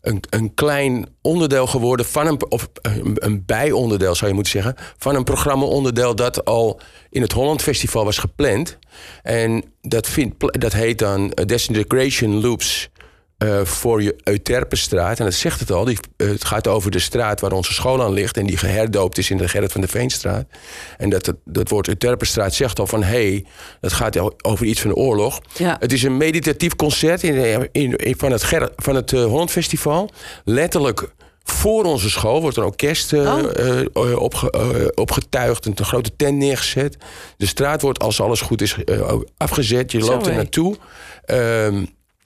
een, 0.00 0.22
een 0.30 0.54
klein 0.54 1.06
onderdeel 1.22 1.66
geworden 1.66 2.06
van 2.06 2.26
een, 2.26 2.50
of 2.50 2.68
een, 2.82 3.42
bijonderdeel 3.46 4.14
zou 4.14 4.28
je 4.28 4.34
moeten 4.34 4.52
zeggen, 4.52 4.74
van 4.98 5.14
een 5.14 5.24
programma-onderdeel 5.24 6.14
dat 6.14 6.44
al 6.44 6.80
in 7.10 7.22
het 7.22 7.32
Holland 7.32 7.62
Festival 7.62 8.04
was 8.04 8.18
gepland. 8.18 8.78
En 9.22 9.64
dat, 9.80 10.08
vindt, 10.08 10.60
dat 10.60 10.72
heet 10.72 10.98
dan 10.98 11.32
eh, 11.32 11.46
Disintegration 11.46 12.40
Loops 12.40 12.90
eh, 13.48 13.64
voor 13.64 14.02
je 14.02 14.16
Euterpenstraat. 14.22 15.18
En 15.18 15.24
dat 15.24 15.34
zegt 15.34 15.60
het 15.60 15.70
al. 15.70 15.84
Die, 15.84 15.98
eh, 16.16 16.28
het 16.28 16.44
gaat 16.44 16.68
over 16.68 16.90
de 16.90 16.98
straat 16.98 17.40
waar 17.40 17.52
onze 17.52 17.72
school 17.72 18.02
aan 18.02 18.12
ligt. 18.12 18.36
En 18.36 18.46
die 18.46 18.56
geherdoopt 18.56 19.18
is 19.18 19.30
in 19.30 19.36
de 19.36 19.48
Gerrit 19.48 19.72
van 19.72 19.80
de 19.80 19.88
Veenstraat. 19.88 20.46
En 20.98 21.10
dat, 21.10 21.26
het, 21.26 21.36
dat 21.44 21.68
woord 21.68 21.88
Euterpenstraat 21.88 22.54
zegt 22.54 22.78
al 22.78 22.86
van... 22.86 23.02
hé, 23.02 23.28
hey, 23.28 23.44
dat 23.80 23.92
gaat 23.92 24.18
al 24.18 24.34
over 24.42 24.66
iets 24.66 24.80
van 24.80 24.90
de 24.90 24.96
oorlog. 24.96 25.40
Ja. 25.56 25.76
Het 25.80 25.92
is 25.92 26.02
een 26.02 26.16
meditatief 26.16 26.76
concert 26.76 27.22
in, 27.22 27.68
in, 27.72 27.96
in- 27.96 28.14
van 28.18 28.32
het, 28.32 28.42
Gerrit, 28.42 28.72
van 28.76 28.94
het 28.94 29.12
eh, 29.12 29.24
Holland 29.24 29.50
Festival. 29.50 30.10
Letterlijk 30.44 31.12
voor 31.42 31.84
onze 31.84 32.10
school 32.10 32.40
wordt 32.40 32.56
een 32.56 32.64
orkest 32.64 33.12
eh, 33.12 33.20
Oh. 33.20 33.50
eh, 33.56 33.80
eh, 33.80 34.18
opge, 34.20 34.50
eh, 34.50 34.86
opgetuigd. 34.94 35.66
Een 35.66 35.76
grote 35.84 36.16
tent 36.16 36.36
neergezet. 36.38 36.96
De 37.36 37.46
straat 37.46 37.82
wordt, 37.82 37.98
als 37.98 38.20
alles 38.20 38.40
goed 38.40 38.62
is, 38.62 38.76
eh, 38.84 39.12
afgezet. 39.36 39.92
Je 39.92 39.98
loopt 39.98 40.26
er 40.26 40.34
naartoe. 40.34 40.76
Ehm, 41.24 41.84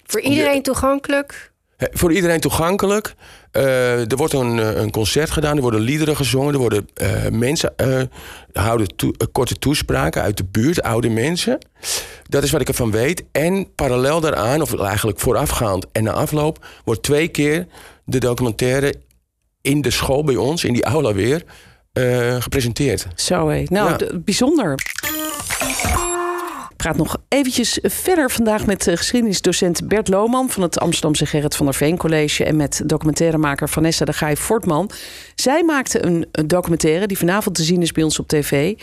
Voor 0.08 0.20
iedereen 0.20 0.62
toegankelijk. 0.62 1.52
Voor 1.78 2.12
iedereen 2.12 2.40
toegankelijk. 2.40 3.14
Eh, 3.50 4.10
er 4.10 4.16
wordt 4.16 4.32
een, 4.32 4.58
eh, 4.58 4.74
een 4.74 4.90
concert 4.90 5.30
gedaan, 5.30 5.56
er 5.56 5.62
worden 5.62 5.80
liederen 5.80 6.16
gezongen, 6.16 6.52
er 6.52 6.58
worden 6.60 6.88
eh, 6.94 7.26
mensen 7.30 7.76
eh, 7.76 8.00
houden 8.52 8.86
korte 9.32 9.54
toespraken 9.54 10.22
uit 10.22 10.36
de 10.36 10.44
buurt, 10.44 10.82
oude 10.82 11.08
mensen. 11.08 11.58
Dat 12.28 12.42
is 12.42 12.50
wat 12.50 12.60
ik 12.60 12.68
ervan 12.68 12.90
weet. 12.90 13.24
En 13.32 13.74
parallel 13.74 14.20
daaraan, 14.20 14.62
of 14.62 14.80
eigenlijk 14.80 15.20
voorafgaand 15.20 15.86
en 15.92 16.02
na 16.02 16.12
afloop, 16.12 16.66
wordt 16.84 17.02
twee 17.02 17.28
keer 17.28 17.66
de 18.04 18.18
documentaire 18.18 18.94
in 19.60 19.80
de 19.80 19.90
school 19.90 20.24
bij 20.24 20.36
ons, 20.36 20.64
in 20.64 20.72
die 20.72 20.84
aula 20.84 21.12
weer, 21.12 21.44
eh, 21.92 22.36
gepresenteerd. 22.40 23.06
Zo 23.14 23.48
hé. 23.48 23.62
Nou, 23.68 23.90
Ja. 23.90 24.18
bijzonder. 24.18 24.74
Praat 26.78 26.96
nog 26.96 27.16
eventjes 27.28 27.78
verder 27.82 28.30
vandaag 28.30 28.66
met 28.66 28.86
eh, 28.86 28.96
geschiedenisdocent 28.96 29.88
Bert 29.88 30.08
Lohman 30.08 30.50
van 30.50 30.62
het 30.62 30.78
Amsterdamse 30.78 31.26
Gerrit 31.26 31.56
van 31.56 31.66
der 31.66 31.74
Veen 31.74 31.96
College 31.96 32.44
en 32.44 32.56
met 32.56 32.82
documentairemaker 32.84 33.68
Vanessa 33.68 34.04
de 34.04 34.12
Gaai 34.12 34.36
Fortman. 34.36 34.90
Zij 35.34 35.62
maakte 35.62 36.04
een 36.04 36.26
documentaire 36.30 37.06
die 37.06 37.18
vanavond 37.18 37.56
te 37.56 37.62
zien 37.62 37.82
is 37.82 37.92
bij 37.92 38.02
ons 38.02 38.18
op 38.18 38.28
tv. 38.28 38.74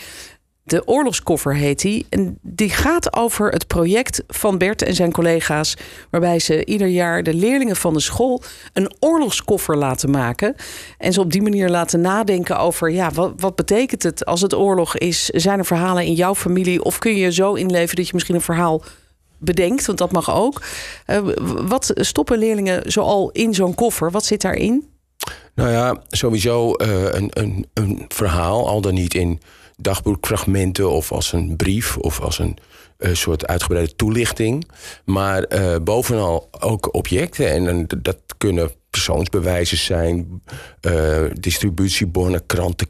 De 0.68 0.88
oorlogskoffer 0.88 1.56
heet 1.56 1.82
die. 1.82 2.06
En 2.10 2.38
die 2.42 2.70
gaat 2.70 3.16
over 3.16 3.50
het 3.50 3.68
project 3.68 4.24
van 4.28 4.58
Bert 4.58 4.82
en 4.82 4.96
zijn 4.96 5.12
collega's. 5.12 5.78
Waarbij 6.10 6.40
ze 6.40 6.66
ieder 6.66 6.88
jaar 6.88 7.24
de 7.24 7.34
leerlingen 7.34 7.76
van 7.76 7.94
de 7.94 8.00
school 8.00 8.42
een 8.74 8.94
oorlogskoffer 9.00 9.78
laten 9.78 10.10
maken. 10.10 10.56
En 10.98 11.14
ze 11.14 11.20
op 11.20 11.32
die 11.32 11.42
manier 11.42 11.70
laten 11.70 12.02
nadenken 12.02 12.60
over 12.60 12.92
ja, 12.92 13.12
wat, 13.12 13.34
wat 13.38 13.56
betekent 13.56 14.04
het 14.04 14.26
als 14.26 14.42
het 14.42 14.54
oorlog 14.54 14.98
is? 14.98 15.26
Zijn 15.26 15.60
er 15.60 15.66
verhalen 15.66 16.06
in 16.06 16.14
jouw 16.14 16.36
familie? 16.36 16.84
Of 16.84 17.00
kun 17.00 17.16
je 17.16 17.32
zo 17.32 17.54
inleven 17.54 17.96
dat 17.96 18.06
je 18.06 18.14
misschien 18.14 18.36
een 18.36 18.42
verhaal 18.42 18.84
bedenkt? 19.38 19.86
Want 19.86 19.98
dat 19.98 20.12
mag 20.12 20.36
ook. 20.36 20.62
Eh, 21.06 21.20
wat 21.68 21.92
stoppen 21.96 22.38
leerlingen 22.38 22.92
zoal 22.92 23.30
in 23.32 23.54
zo'n 23.54 23.76
koffer? 23.76 24.12
Wat 24.12 24.26
zit 24.26 24.42
daarin? 24.42 24.88
Nou 25.56 25.70
ja, 25.70 26.02
sowieso 26.10 26.74
eh, 26.74 27.04
een, 27.04 27.30
een, 27.34 27.66
een 27.74 28.06
verhaal, 28.08 28.68
al 28.68 28.82
dan 28.82 28.94
niet 28.94 29.14
in 29.14 29.40
dagboekfragmenten 29.78 30.92
of 30.92 31.12
als 31.12 31.34
een 31.34 31.56
brief 31.56 31.98
of 31.98 32.22
als 32.22 32.40
een 32.40 32.58
eh, 32.98 33.14
soort 33.14 33.48
uitgebreide 33.48 33.96
toelichting. 33.96 34.70
Maar 35.06 35.44
eh, 35.44 35.76
bovenal 35.84 36.50
ook 36.60 36.94
objecten. 36.94 37.50
En, 37.68 37.88
dat 38.02 38.18
kunnen 38.38 38.72
persoonsbewijzen 38.90 39.78
zijn, 39.78 40.42
eh, 40.82 41.24
distributiebonnen, 41.34 42.46
kranten, 42.46 42.90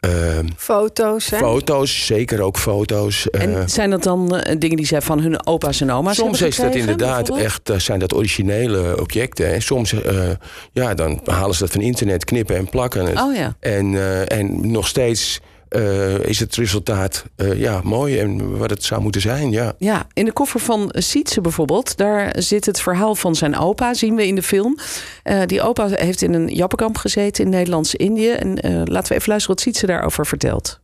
knipsels. 0.00 0.22
eh, 0.24 0.38
eh, 0.38 0.44
Foto's. 0.56 1.30
Hè? 1.30 1.38
foto's, 1.38 2.06
zeker 2.06 2.40
ook 2.40 2.58
foto's. 2.58 3.30
eh, 3.30 3.42
En 3.42 3.68
zijn 3.70 3.90
dat 3.90 4.02
dan 4.02 4.36
eh, 4.36 4.56
dingen 4.58 4.76
die 4.76 4.86
zij 4.86 5.00
van 5.02 5.20
hun 5.20 5.46
opa's 5.46 5.80
en 5.80 5.90
oma's 5.92 6.16
Soms 6.16 6.40
hebben 6.40 6.48
is 6.48 6.56
dat 6.56 6.74
inderdaad 6.74 7.36
echt, 7.38 7.70
eh, 7.70 7.78
zijn 7.78 7.98
dat 7.98 8.14
originele 8.14 9.00
objecten. 9.00 9.52
En 9.52 9.62
soms 9.62 9.92
eh, 9.92 10.30
ja, 10.72 10.94
dan 10.94 11.20
halen 11.24 11.54
ze 11.54 11.60
dat 11.62 11.72
van 11.72 11.80
internet, 11.80 12.24
knippen 12.24 12.56
en 12.56 12.68
plakken 12.68 13.06
het. 13.06 13.20
Oh 13.20 13.34
ja. 13.34 13.56
En, 13.60 13.94
eh, 13.94 14.38
en 14.38 14.70
nog 14.70 14.86
steeds 14.88 15.40
eh, 15.68 16.18
is 16.18 16.40
het 16.40 16.56
resultaat 16.56 17.24
eh, 17.36 17.60
ja, 17.60 17.80
mooi 17.84 18.18
en 18.18 18.58
wat 18.58 18.70
het 18.70 18.84
zou 18.84 19.00
moeten 19.00 19.20
zijn. 19.20 19.50
Ja. 19.50 19.74
Ja, 19.78 20.06
in 20.12 20.24
de 20.24 20.32
koffer 20.32 20.60
van 20.60 20.88
Sietse 20.92 21.40
bijvoorbeeld, 21.40 21.96
daar 21.96 22.32
zit 22.38 22.66
het 22.66 22.80
verhaal 22.80 23.14
van 23.14 23.34
zijn 23.34 23.56
opa, 23.56 23.94
zien 23.94 24.14
we 24.14 24.26
in 24.26 24.34
de 24.34 24.42
film. 24.42 24.78
Eh, 25.22 25.42
die 25.46 25.62
opa 25.62 25.88
heeft 25.88 26.22
in 26.22 26.34
een 26.34 26.48
jappenkamp 26.48 26.96
gezeten 26.96 27.44
in 27.44 27.50
Nederlands-Indië. 27.50 28.30
En 28.30 28.60
eh, 28.60 28.72
laten 28.84 29.08
we 29.08 29.14
even 29.14 29.28
luisteren 29.28 29.56
wat 29.56 29.60
Sietse 29.60 29.86
daarover 29.86 30.26
vertelt. 30.26 30.80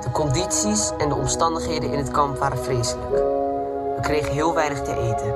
De 0.00 0.12
condities 0.12 0.90
en 0.98 1.08
de 1.08 1.14
omstandigheden 1.14 1.92
in 1.92 1.98
het 1.98 2.10
kamp 2.10 2.38
waren 2.38 2.64
vreselijk. 2.64 3.10
We 3.96 3.98
kregen 4.00 4.32
heel 4.32 4.54
weinig 4.54 4.82
te 4.82 4.90
eten. 4.90 5.34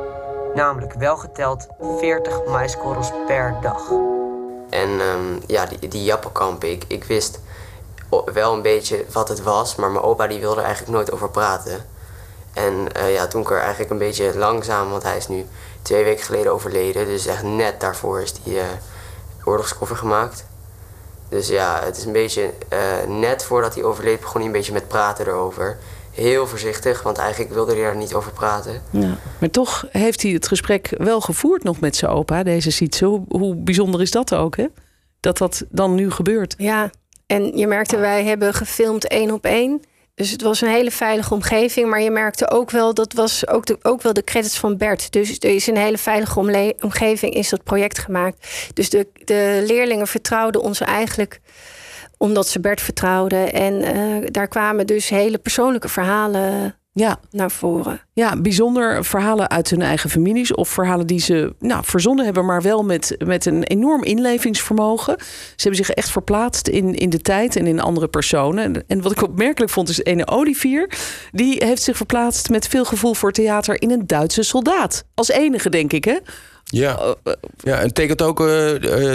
Namelijk 0.55 0.93
wel 0.93 1.17
geteld 1.17 1.67
40 1.99 2.47
maiskorrels 2.47 3.11
per 3.27 3.57
dag. 3.63 3.91
En 4.71 4.89
ehm, 5.01 5.39
ja, 5.47 5.67
die, 5.67 5.89
die 5.89 6.03
jappenkampen, 6.03 6.71
ik, 6.71 6.85
ik 6.89 7.05
wist 7.05 7.41
wel 8.33 8.53
een 8.55 8.63
beetje 8.63 9.05
wat 9.13 9.29
het 9.29 9.43
was, 9.43 9.75
maar 9.75 9.91
mijn 9.91 10.05
opa 10.05 10.27
die 10.27 10.41
wilde 10.41 10.61
er 10.61 10.67
eigenlijk 10.67 10.93
nooit 10.97 11.13
over 11.13 11.31
praten. 11.31 11.87
En 12.53 12.93
eh, 12.93 13.13
ja, 13.13 13.27
toen 13.27 13.43
ik 13.43 13.51
er 13.51 13.61
eigenlijk 13.61 13.91
een 13.91 13.99
beetje 13.99 14.39
langzaam, 14.39 14.91
want 14.91 15.03
hij 15.03 15.17
is 15.17 15.29
nu 15.29 15.47
twee 15.83 16.05
weken 16.05 16.25
geleden 16.25 16.53
overleden, 16.53 17.07
dus 17.07 17.27
echt 17.27 17.43
net 17.43 17.81
daarvoor 17.81 18.21
is 18.21 18.33
die 18.33 18.59
eh, 18.59 18.67
oorlogskoffer 19.45 19.97
gemaakt. 19.97 20.45
Dus 21.29 21.49
ja, 21.49 21.81
het 21.85 21.97
is 21.97 22.05
een 22.05 22.13
beetje 22.13 22.51
eh, 22.69 22.79
net 23.09 23.45
voordat 23.45 23.75
hij 23.75 23.85
overleed 23.85 24.21
begon 24.21 24.37
hij 24.37 24.47
een 24.47 24.53
beetje 24.57 24.73
met 24.73 24.89
praten 24.89 25.27
erover. 25.27 25.79
Heel 26.11 26.47
voorzichtig, 26.47 27.03
want 27.03 27.19
eigenlijk 27.19 27.53
wilde 27.53 27.73
hij 27.73 27.83
er 27.83 27.97
niet 27.97 28.15
over 28.15 28.33
praten. 28.33 28.83
Ja. 28.91 29.17
Maar 29.39 29.51
toch 29.51 29.85
heeft 29.91 30.23
hij 30.23 30.31
het 30.31 30.49
gesprek 30.49 30.95
wel 30.99 31.21
gevoerd 31.21 31.63
nog 31.63 31.81
met 31.81 31.97
zijn 31.97 32.11
opa, 32.11 32.43
deze 32.43 32.71
Sietse. 32.71 33.05
Hoe, 33.05 33.25
hoe 33.29 33.57
bijzonder 33.57 34.01
is 34.01 34.11
dat 34.11 34.35
ook, 34.35 34.57
hè? 34.57 34.67
Dat 35.21 35.39
dat 35.39 35.65
dan 35.69 35.95
nu 35.95 36.11
gebeurt. 36.11 36.55
Ja, 36.59 36.91
en 37.31 37.57
je 37.57 37.67
merkte, 37.67 37.97
wij 37.97 38.25
hebben 38.25 38.55
gefilmd 38.55 39.09
één 39.09 39.31
op 39.31 39.45
één. 39.45 39.81
Dus 40.15 40.31
het 40.31 40.43
was 40.43 40.61
een 40.61 40.69
hele 40.69 40.91
veilige 40.91 41.35
omgeving. 41.35 41.89
Maar 41.89 42.01
je 42.01 42.11
merkte 42.11 42.51
ook 42.51 42.71
wel, 42.71 42.95
dat 42.95 43.13
was 43.13 43.49
ook, 43.49 43.67
de, 43.67 43.79
ook 43.83 44.03
wel 44.03 44.13
de 44.13 44.25
credits 44.25 44.59
van 44.59 44.77
Bert. 44.77 45.13
Dus 45.13 45.37
er 45.39 45.55
is 45.55 45.67
een 45.67 45.77
hele 45.77 45.99
veilige 45.99 46.75
omgeving 46.81 47.35
is 47.35 47.49
dat 47.49 47.63
project 47.63 47.99
gemaakt. 47.99 48.71
Dus 48.75 48.91
de, 48.91 49.07
de 49.25 49.63
leerlingen 49.67 50.07
vertrouwden 50.07 50.63
ons 50.63 50.81
eigenlijk 50.81 51.41
omdat 52.17 52.49
ze 52.49 52.61
Bert 52.61 52.81
vertrouwden. 52.81 53.53
En 53.53 53.97
uh, 53.97 54.27
daar 54.31 54.49
kwamen 54.49 54.87
dus 54.87 55.09
hele 55.09 55.39
persoonlijke 55.39 55.89
verhalen 55.89 56.80
ja. 56.93 57.21
naar 57.31 57.51
voren. 57.51 58.01
Ja, 58.13 58.37
bijzonder 58.37 59.05
verhalen 59.05 59.51
uit 59.51 59.71
hun 59.71 59.83
eigen 59.83 60.11
families 60.11 60.55
of 60.55 60.69
verhalen 60.69 61.07
die 61.07 61.21
ze 61.21 61.55
nou, 61.59 61.85
verzonnen 61.85 62.25
hebben, 62.25 62.45
maar 62.45 62.63
wel 62.63 62.83
met, 62.83 63.17
met 63.25 63.47
een 63.47 63.63
enorm 63.63 64.05
inlevingsvermogen. 64.05 65.17
Ze 65.19 65.55
hebben 65.57 65.85
zich 65.85 65.91
echt 65.91 66.11
verplaatst 66.11 66.69
in, 66.69 66.95
in 66.95 67.11
de 67.11 67.21
tijd 67.21 67.57
en 67.57 67.67
in 67.67 67.81
andere 67.81 68.09
personen. 68.09 68.85
En 68.87 69.03
wat 69.03 69.13
ik 69.13 69.23
opmerkelijk 69.23 69.73
vond, 69.73 69.89
is 69.89 70.03
ene 70.03 70.27
Olivier. 70.27 70.91
Die 71.33 71.65
heeft 71.65 71.83
zich 71.83 71.97
verplaatst 71.97 72.49
met 72.49 72.69
veel 72.69 72.85
gevoel 72.85 73.15
voor 73.15 73.33
theater 73.33 73.83
in 73.83 73.91
een 73.91 74.07
Duitse 74.07 74.43
soldaat. 74.43 75.05
Als 75.15 75.29
enige, 75.29 75.71
denk 75.71 75.93
ik, 75.93 76.05
hè? 76.05 76.19
Ja, 76.65 76.95
oh, 76.95 77.09
oh. 77.25 77.33
ja 77.57 77.77
en 77.77 77.87
het 77.87 77.95
tekent 77.95 78.23
ook 78.23 78.41
uh, 78.41 79.13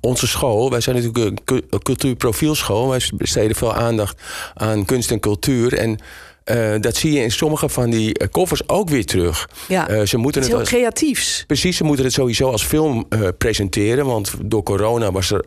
onze 0.00 0.26
school. 0.26 0.70
Wij 0.70 0.80
zijn 0.80 0.96
natuurlijk 0.96 1.50
een 1.50 1.82
cultuurprofielschool. 1.82 2.88
Wij 2.88 3.10
besteden 3.14 3.56
veel 3.56 3.74
aandacht 3.74 4.22
aan 4.54 4.84
kunst 4.84 5.10
en 5.10 5.20
cultuur. 5.20 5.78
En 5.78 5.98
uh, 6.50 6.74
dat 6.80 6.96
zie 6.96 7.12
je 7.12 7.20
in 7.20 7.30
sommige 7.30 7.68
van 7.68 7.90
die 7.90 8.20
uh, 8.20 8.28
koffers 8.30 8.68
ook 8.68 8.88
weer 8.88 9.04
terug. 9.04 9.48
Ja, 9.68 9.90
uh, 9.90 10.02
ze 10.02 10.16
moeten 10.16 10.40
het, 10.40 10.50
heel 10.50 10.60
als, 10.60 10.68
creatiefs. 10.68 11.44
Precies, 11.46 11.76
ze 11.76 11.84
moeten 11.84 12.04
het 12.04 12.14
sowieso 12.14 12.50
als 12.50 12.64
film 12.64 13.08
presenteren. 13.38 14.06
Want 14.06 14.34
door 14.44 14.62
corona 14.62 15.12
was, 15.12 15.30
er, 15.30 15.44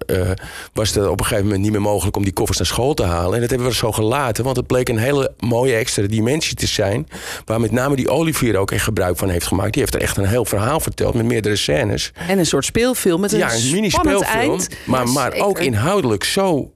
was 0.74 0.94
het 0.94 1.08
op 1.08 1.20
een 1.20 1.26
gegeven 1.26 1.44
moment 1.44 1.62
niet 1.62 1.72
meer 1.72 1.82
mogelijk 1.82 2.18
om 2.18 2.24
die 2.24 2.34
koffers 2.34 2.58
naar 2.58 2.68
school 2.68 2.94
te 2.94 3.04
halen. 3.04 3.34
En 3.34 3.42
dat 3.42 3.50
hebben 3.50 3.68
we 3.68 3.74
zo 3.74 3.92
gelaten, 3.92 4.44
want 4.44 4.56
het 4.56 4.68
bleek 4.68 4.90
een 4.90 4.98
hele 4.98 5.34
mooie 5.40 5.74
extra 5.76 6.08
dimensie 6.08 6.56
te 6.56 6.68
zijn. 6.68 7.08
Waar 7.46 7.60
met 7.60 7.72
name 7.72 7.96
die 7.96 8.10
Olivier 8.10 8.58
ook 8.58 8.72
echt 8.72 8.84
gebruik 8.84 9.18
van 9.18 9.30
heeft 9.30 9.48
gemaakt. 9.48 9.74
Die 9.74 9.82
heeft 9.82 9.96
er 9.96 10.02
echt 10.02 10.18
een 10.18 10.26
heel 10.26 10.46
verhaal 10.46 10.80
verteld 10.80 11.14
met 11.14 11.26
meerdere 11.26 11.56
scènes. 11.56 12.12
En 12.28 12.40
een 12.40 12.46
soort 12.46 12.66
speelfilm 12.66 13.22
met 13.22 13.32
een, 13.32 13.40
ja, 13.40 13.54
een 13.54 13.72
mini-speelfilm. 13.72 14.24
Eind. 14.24 14.68
Maar, 14.86 15.08
maar 15.08 15.34
ook 15.34 15.60
inhoudelijk 15.60 16.24
zo 16.24 16.72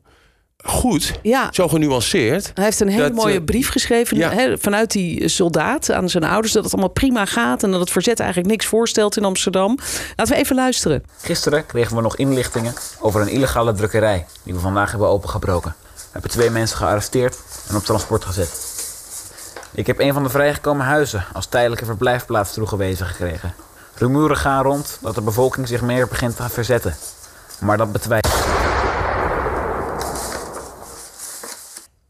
goed, 0.65 1.19
ja. 1.21 1.47
zo 1.51 1.67
genuanceerd. 1.67 2.51
Hij 2.53 2.63
heeft 2.63 2.79
een 2.79 2.87
hele 2.87 3.11
mooie 3.11 3.37
eh, 3.37 3.43
brief 3.43 3.69
geschreven 3.69 4.59
vanuit 4.59 4.91
die 4.91 5.27
soldaat 5.27 5.91
aan 5.91 6.09
zijn 6.09 6.23
ouders... 6.23 6.53
dat 6.53 6.63
het 6.63 6.73
allemaal 6.73 6.91
prima 6.91 7.25
gaat 7.25 7.63
en 7.63 7.71
dat 7.71 7.79
het 7.79 7.91
verzet 7.91 8.19
eigenlijk 8.19 8.49
niks 8.49 8.65
voorstelt 8.65 9.17
in 9.17 9.25
Amsterdam. 9.25 9.77
Laten 10.15 10.33
we 10.33 10.39
even 10.39 10.55
luisteren. 10.55 11.03
Gisteren 11.21 11.65
kregen 11.65 11.95
we 11.95 12.01
nog 12.01 12.17
inlichtingen 12.17 12.73
over 12.99 13.21
een 13.21 13.27
illegale 13.27 13.73
drukkerij... 13.73 14.25
die 14.43 14.53
we 14.53 14.59
vandaag 14.59 14.91
hebben 14.91 15.07
opengebroken. 15.07 15.75
We 15.95 16.01
hebben 16.11 16.31
twee 16.31 16.49
mensen 16.49 16.77
gearresteerd 16.77 17.37
en 17.69 17.75
op 17.75 17.83
transport 17.83 18.25
gezet. 18.25 18.73
Ik 19.71 19.87
heb 19.87 19.99
een 19.99 20.13
van 20.13 20.23
de 20.23 20.29
vrijgekomen 20.29 20.85
huizen 20.85 21.25
als 21.33 21.45
tijdelijke 21.45 21.85
verblijfplaats 21.85 22.53
toegewezen 22.53 23.05
gekregen. 23.05 23.53
Rumoeren 23.95 24.37
gaan 24.37 24.63
rond 24.63 24.97
dat 25.01 25.15
de 25.15 25.21
bevolking 25.21 25.67
zich 25.67 25.81
meer 25.81 26.07
begint 26.07 26.35
te 26.35 26.49
verzetten. 26.49 26.95
Maar 27.59 27.77
dat 27.77 27.91
betwijfel 27.91 28.34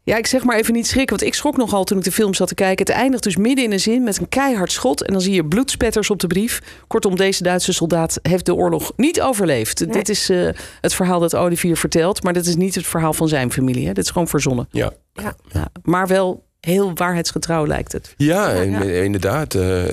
Ja, 0.06 0.16
ik 0.16 0.26
zeg 0.26 0.44
maar 0.44 0.56
even 0.56 0.72
niet 0.72 0.86
schrikken, 0.86 1.16
want 1.16 1.28
ik 1.28 1.34
schrok 1.34 1.56
nogal 1.56 1.84
toen 1.84 1.98
ik 1.98 2.04
de 2.04 2.12
film 2.12 2.34
zat 2.34 2.48
te 2.48 2.54
kijken. 2.54 2.86
Het 2.86 2.94
eindigt 2.94 3.22
dus 3.22 3.36
midden 3.36 3.64
in 3.64 3.72
een 3.72 3.80
zin 3.80 4.02
met 4.02 4.18
een 4.18 4.28
keihard 4.28 4.72
schot. 4.72 5.02
En 5.02 5.12
dan 5.12 5.22
zie 5.22 5.34
je 5.34 5.44
bloedspetters 5.44 6.10
op 6.10 6.20
de 6.20 6.26
brief. 6.26 6.62
Kortom, 6.86 7.16
deze 7.16 7.42
Duitse 7.42 7.72
soldaat 7.72 8.18
heeft 8.22 8.46
de 8.46 8.54
oorlog 8.54 8.92
niet 8.96 9.20
overleefd. 9.20 9.92
Dit 9.92 10.08
is 10.08 10.30
uh, 10.30 10.48
het 10.80 10.94
verhaal 10.94 11.20
dat 11.20 11.34
Olivier 11.34 11.76
vertelt. 11.76 12.22
Maar 12.22 12.32
dit 12.32 12.46
is 12.46 12.56
niet 12.56 12.74
het 12.74 12.86
verhaal 12.86 13.12
van 13.12 13.28
zijn 13.28 13.52
familie. 13.52 13.86
Hè? 13.86 13.92
Dit 13.92 14.04
is 14.04 14.10
gewoon 14.10 14.28
verzonnen. 14.28 14.68
Ja. 14.70 14.92
ja. 15.12 15.34
ja. 15.52 15.68
Maar 15.82 16.06
wel 16.06 16.44
heel 16.60 16.90
waarheidsgetrouw 16.94 17.66
lijkt 17.66 17.92
het. 17.92 18.14
Ja, 18.16 18.50
inderdaad. 18.50 19.54
Uh, 19.54 19.84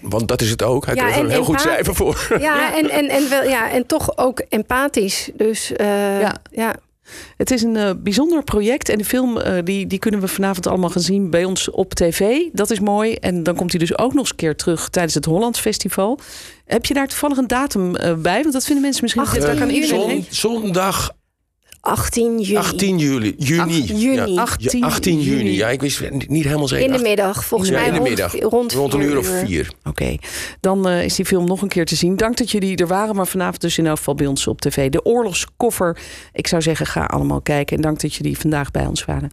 want 0.00 0.28
dat 0.28 0.40
is 0.40 0.50
het 0.50 0.62
ook. 0.62 0.86
Hij 0.86 0.94
ja, 0.94 1.02
kreeg 1.02 1.16
er 1.16 1.24
een 1.24 1.30
heel 1.30 1.44
goed 1.44 1.60
cijfer 1.60 1.94
voor. 1.94 2.36
Ja, 2.40 2.76
En, 2.76 2.90
en, 2.90 3.08
en, 3.08 3.28
wel, 3.28 3.42
ja, 3.42 3.70
en 3.70 3.86
toch 3.86 4.18
ook 4.18 4.42
empathisch. 4.48 5.30
Dus 5.34 5.70
uh, 5.70 6.20
ja. 6.20 6.36
ja. 6.50 6.74
Het 7.36 7.50
is 7.50 7.62
een 7.62 7.74
uh, 7.74 7.90
bijzonder 7.98 8.42
project. 8.42 8.88
En 8.88 8.98
de 8.98 9.04
film 9.04 9.38
uh, 9.38 9.54
die, 9.64 9.86
die 9.86 9.98
kunnen 9.98 10.20
we 10.20 10.28
vanavond 10.28 10.66
allemaal 10.66 10.90
gaan 10.90 11.02
zien 11.02 11.30
bij 11.30 11.44
ons 11.44 11.70
op 11.70 11.94
tv. 11.94 12.38
Dat 12.52 12.70
is 12.70 12.80
mooi. 12.80 13.14
En 13.14 13.42
dan 13.42 13.54
komt 13.54 13.70
hij 13.70 13.80
dus 13.80 13.98
ook 13.98 14.12
nog 14.12 14.20
eens 14.20 14.30
een 14.30 14.36
keer 14.36 14.56
terug 14.56 14.88
tijdens 14.88 15.14
het 15.14 15.24
Holland 15.24 15.58
Festival. 15.58 16.18
Heb 16.64 16.86
je 16.86 16.94
daar 16.94 17.08
toevallig 17.08 17.36
een 17.36 17.46
datum 17.46 17.96
uh, 17.96 18.14
bij? 18.14 18.40
Want 18.42 18.52
dat 18.52 18.64
vinden 18.64 18.82
mensen 18.82 19.02
misschien... 19.02 19.22
Ach, 19.22 19.38
daar 19.38 19.56
kan 19.56 19.70
iedereen 19.70 20.26
Zondag 20.28 21.18
18 21.80 22.40
juli. 22.40 22.56
18 22.56 22.98
juli. 22.98 23.34
Juni. 23.38 23.82
juni. 23.82 24.32
Ja, 24.32 24.42
18, 24.42 24.84
18 24.84 25.20
juni. 25.20 25.56
Ja, 25.56 25.68
ik 25.68 25.80
wist 25.80 26.10
niet 26.10 26.44
helemaal 26.44 26.68
zeker. 26.68 26.86
In 26.86 26.92
de 26.92 27.02
middag, 27.02 27.44
volgens 27.44 27.70
mij. 27.70 27.86
In 27.86 27.94
de 27.94 28.00
middag. 28.00 28.40
Rond, 28.40 28.72
rond 28.72 28.92
een 28.92 29.00
uur 29.00 29.18
of 29.18 29.26
vier. 29.26 29.72
Oké, 29.84 30.16
dan 30.60 30.88
uh, 30.88 31.04
is 31.04 31.14
die 31.14 31.24
film 31.24 31.46
nog 31.46 31.62
een 31.62 31.68
keer 31.68 31.84
te 31.84 31.96
zien. 31.96 32.16
Dank 32.16 32.36
dat 32.36 32.50
jullie 32.50 32.76
er 32.76 32.86
waren, 32.86 33.14
maar 33.14 33.26
vanavond 33.26 33.60
dus 33.60 33.78
in 33.78 33.86
elk 33.86 33.96
geval 33.96 34.14
bij 34.14 34.26
ons 34.26 34.46
op 34.46 34.60
tv. 34.60 34.90
De 34.90 35.04
oorlogskoffer. 35.04 35.98
Ik 36.32 36.46
zou 36.46 36.62
zeggen, 36.62 36.86
ga 36.86 37.04
allemaal 37.04 37.40
kijken. 37.40 37.76
En 37.76 37.82
dank 37.82 38.00
dat 38.00 38.14
jullie 38.14 38.38
vandaag 38.38 38.70
bij 38.70 38.86
ons 38.86 39.04
waren. 39.04 39.32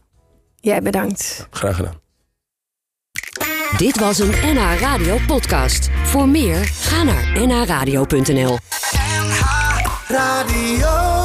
Jij 0.60 0.82
bedankt. 0.82 1.48
graag 1.50 1.76
gedaan. 1.76 2.06
Dit 3.78 4.00
was 4.00 4.20
een 4.20 4.30
NH 4.30 4.80
Radio 4.80 5.18
podcast. 5.28 5.90
Voor 6.04 6.30
meer, 6.30 6.64
ga 6.64 7.04
naar 7.04 7.48
nhradio.nl 7.48 8.58
NH 9.08 9.42
Radio 10.08 11.17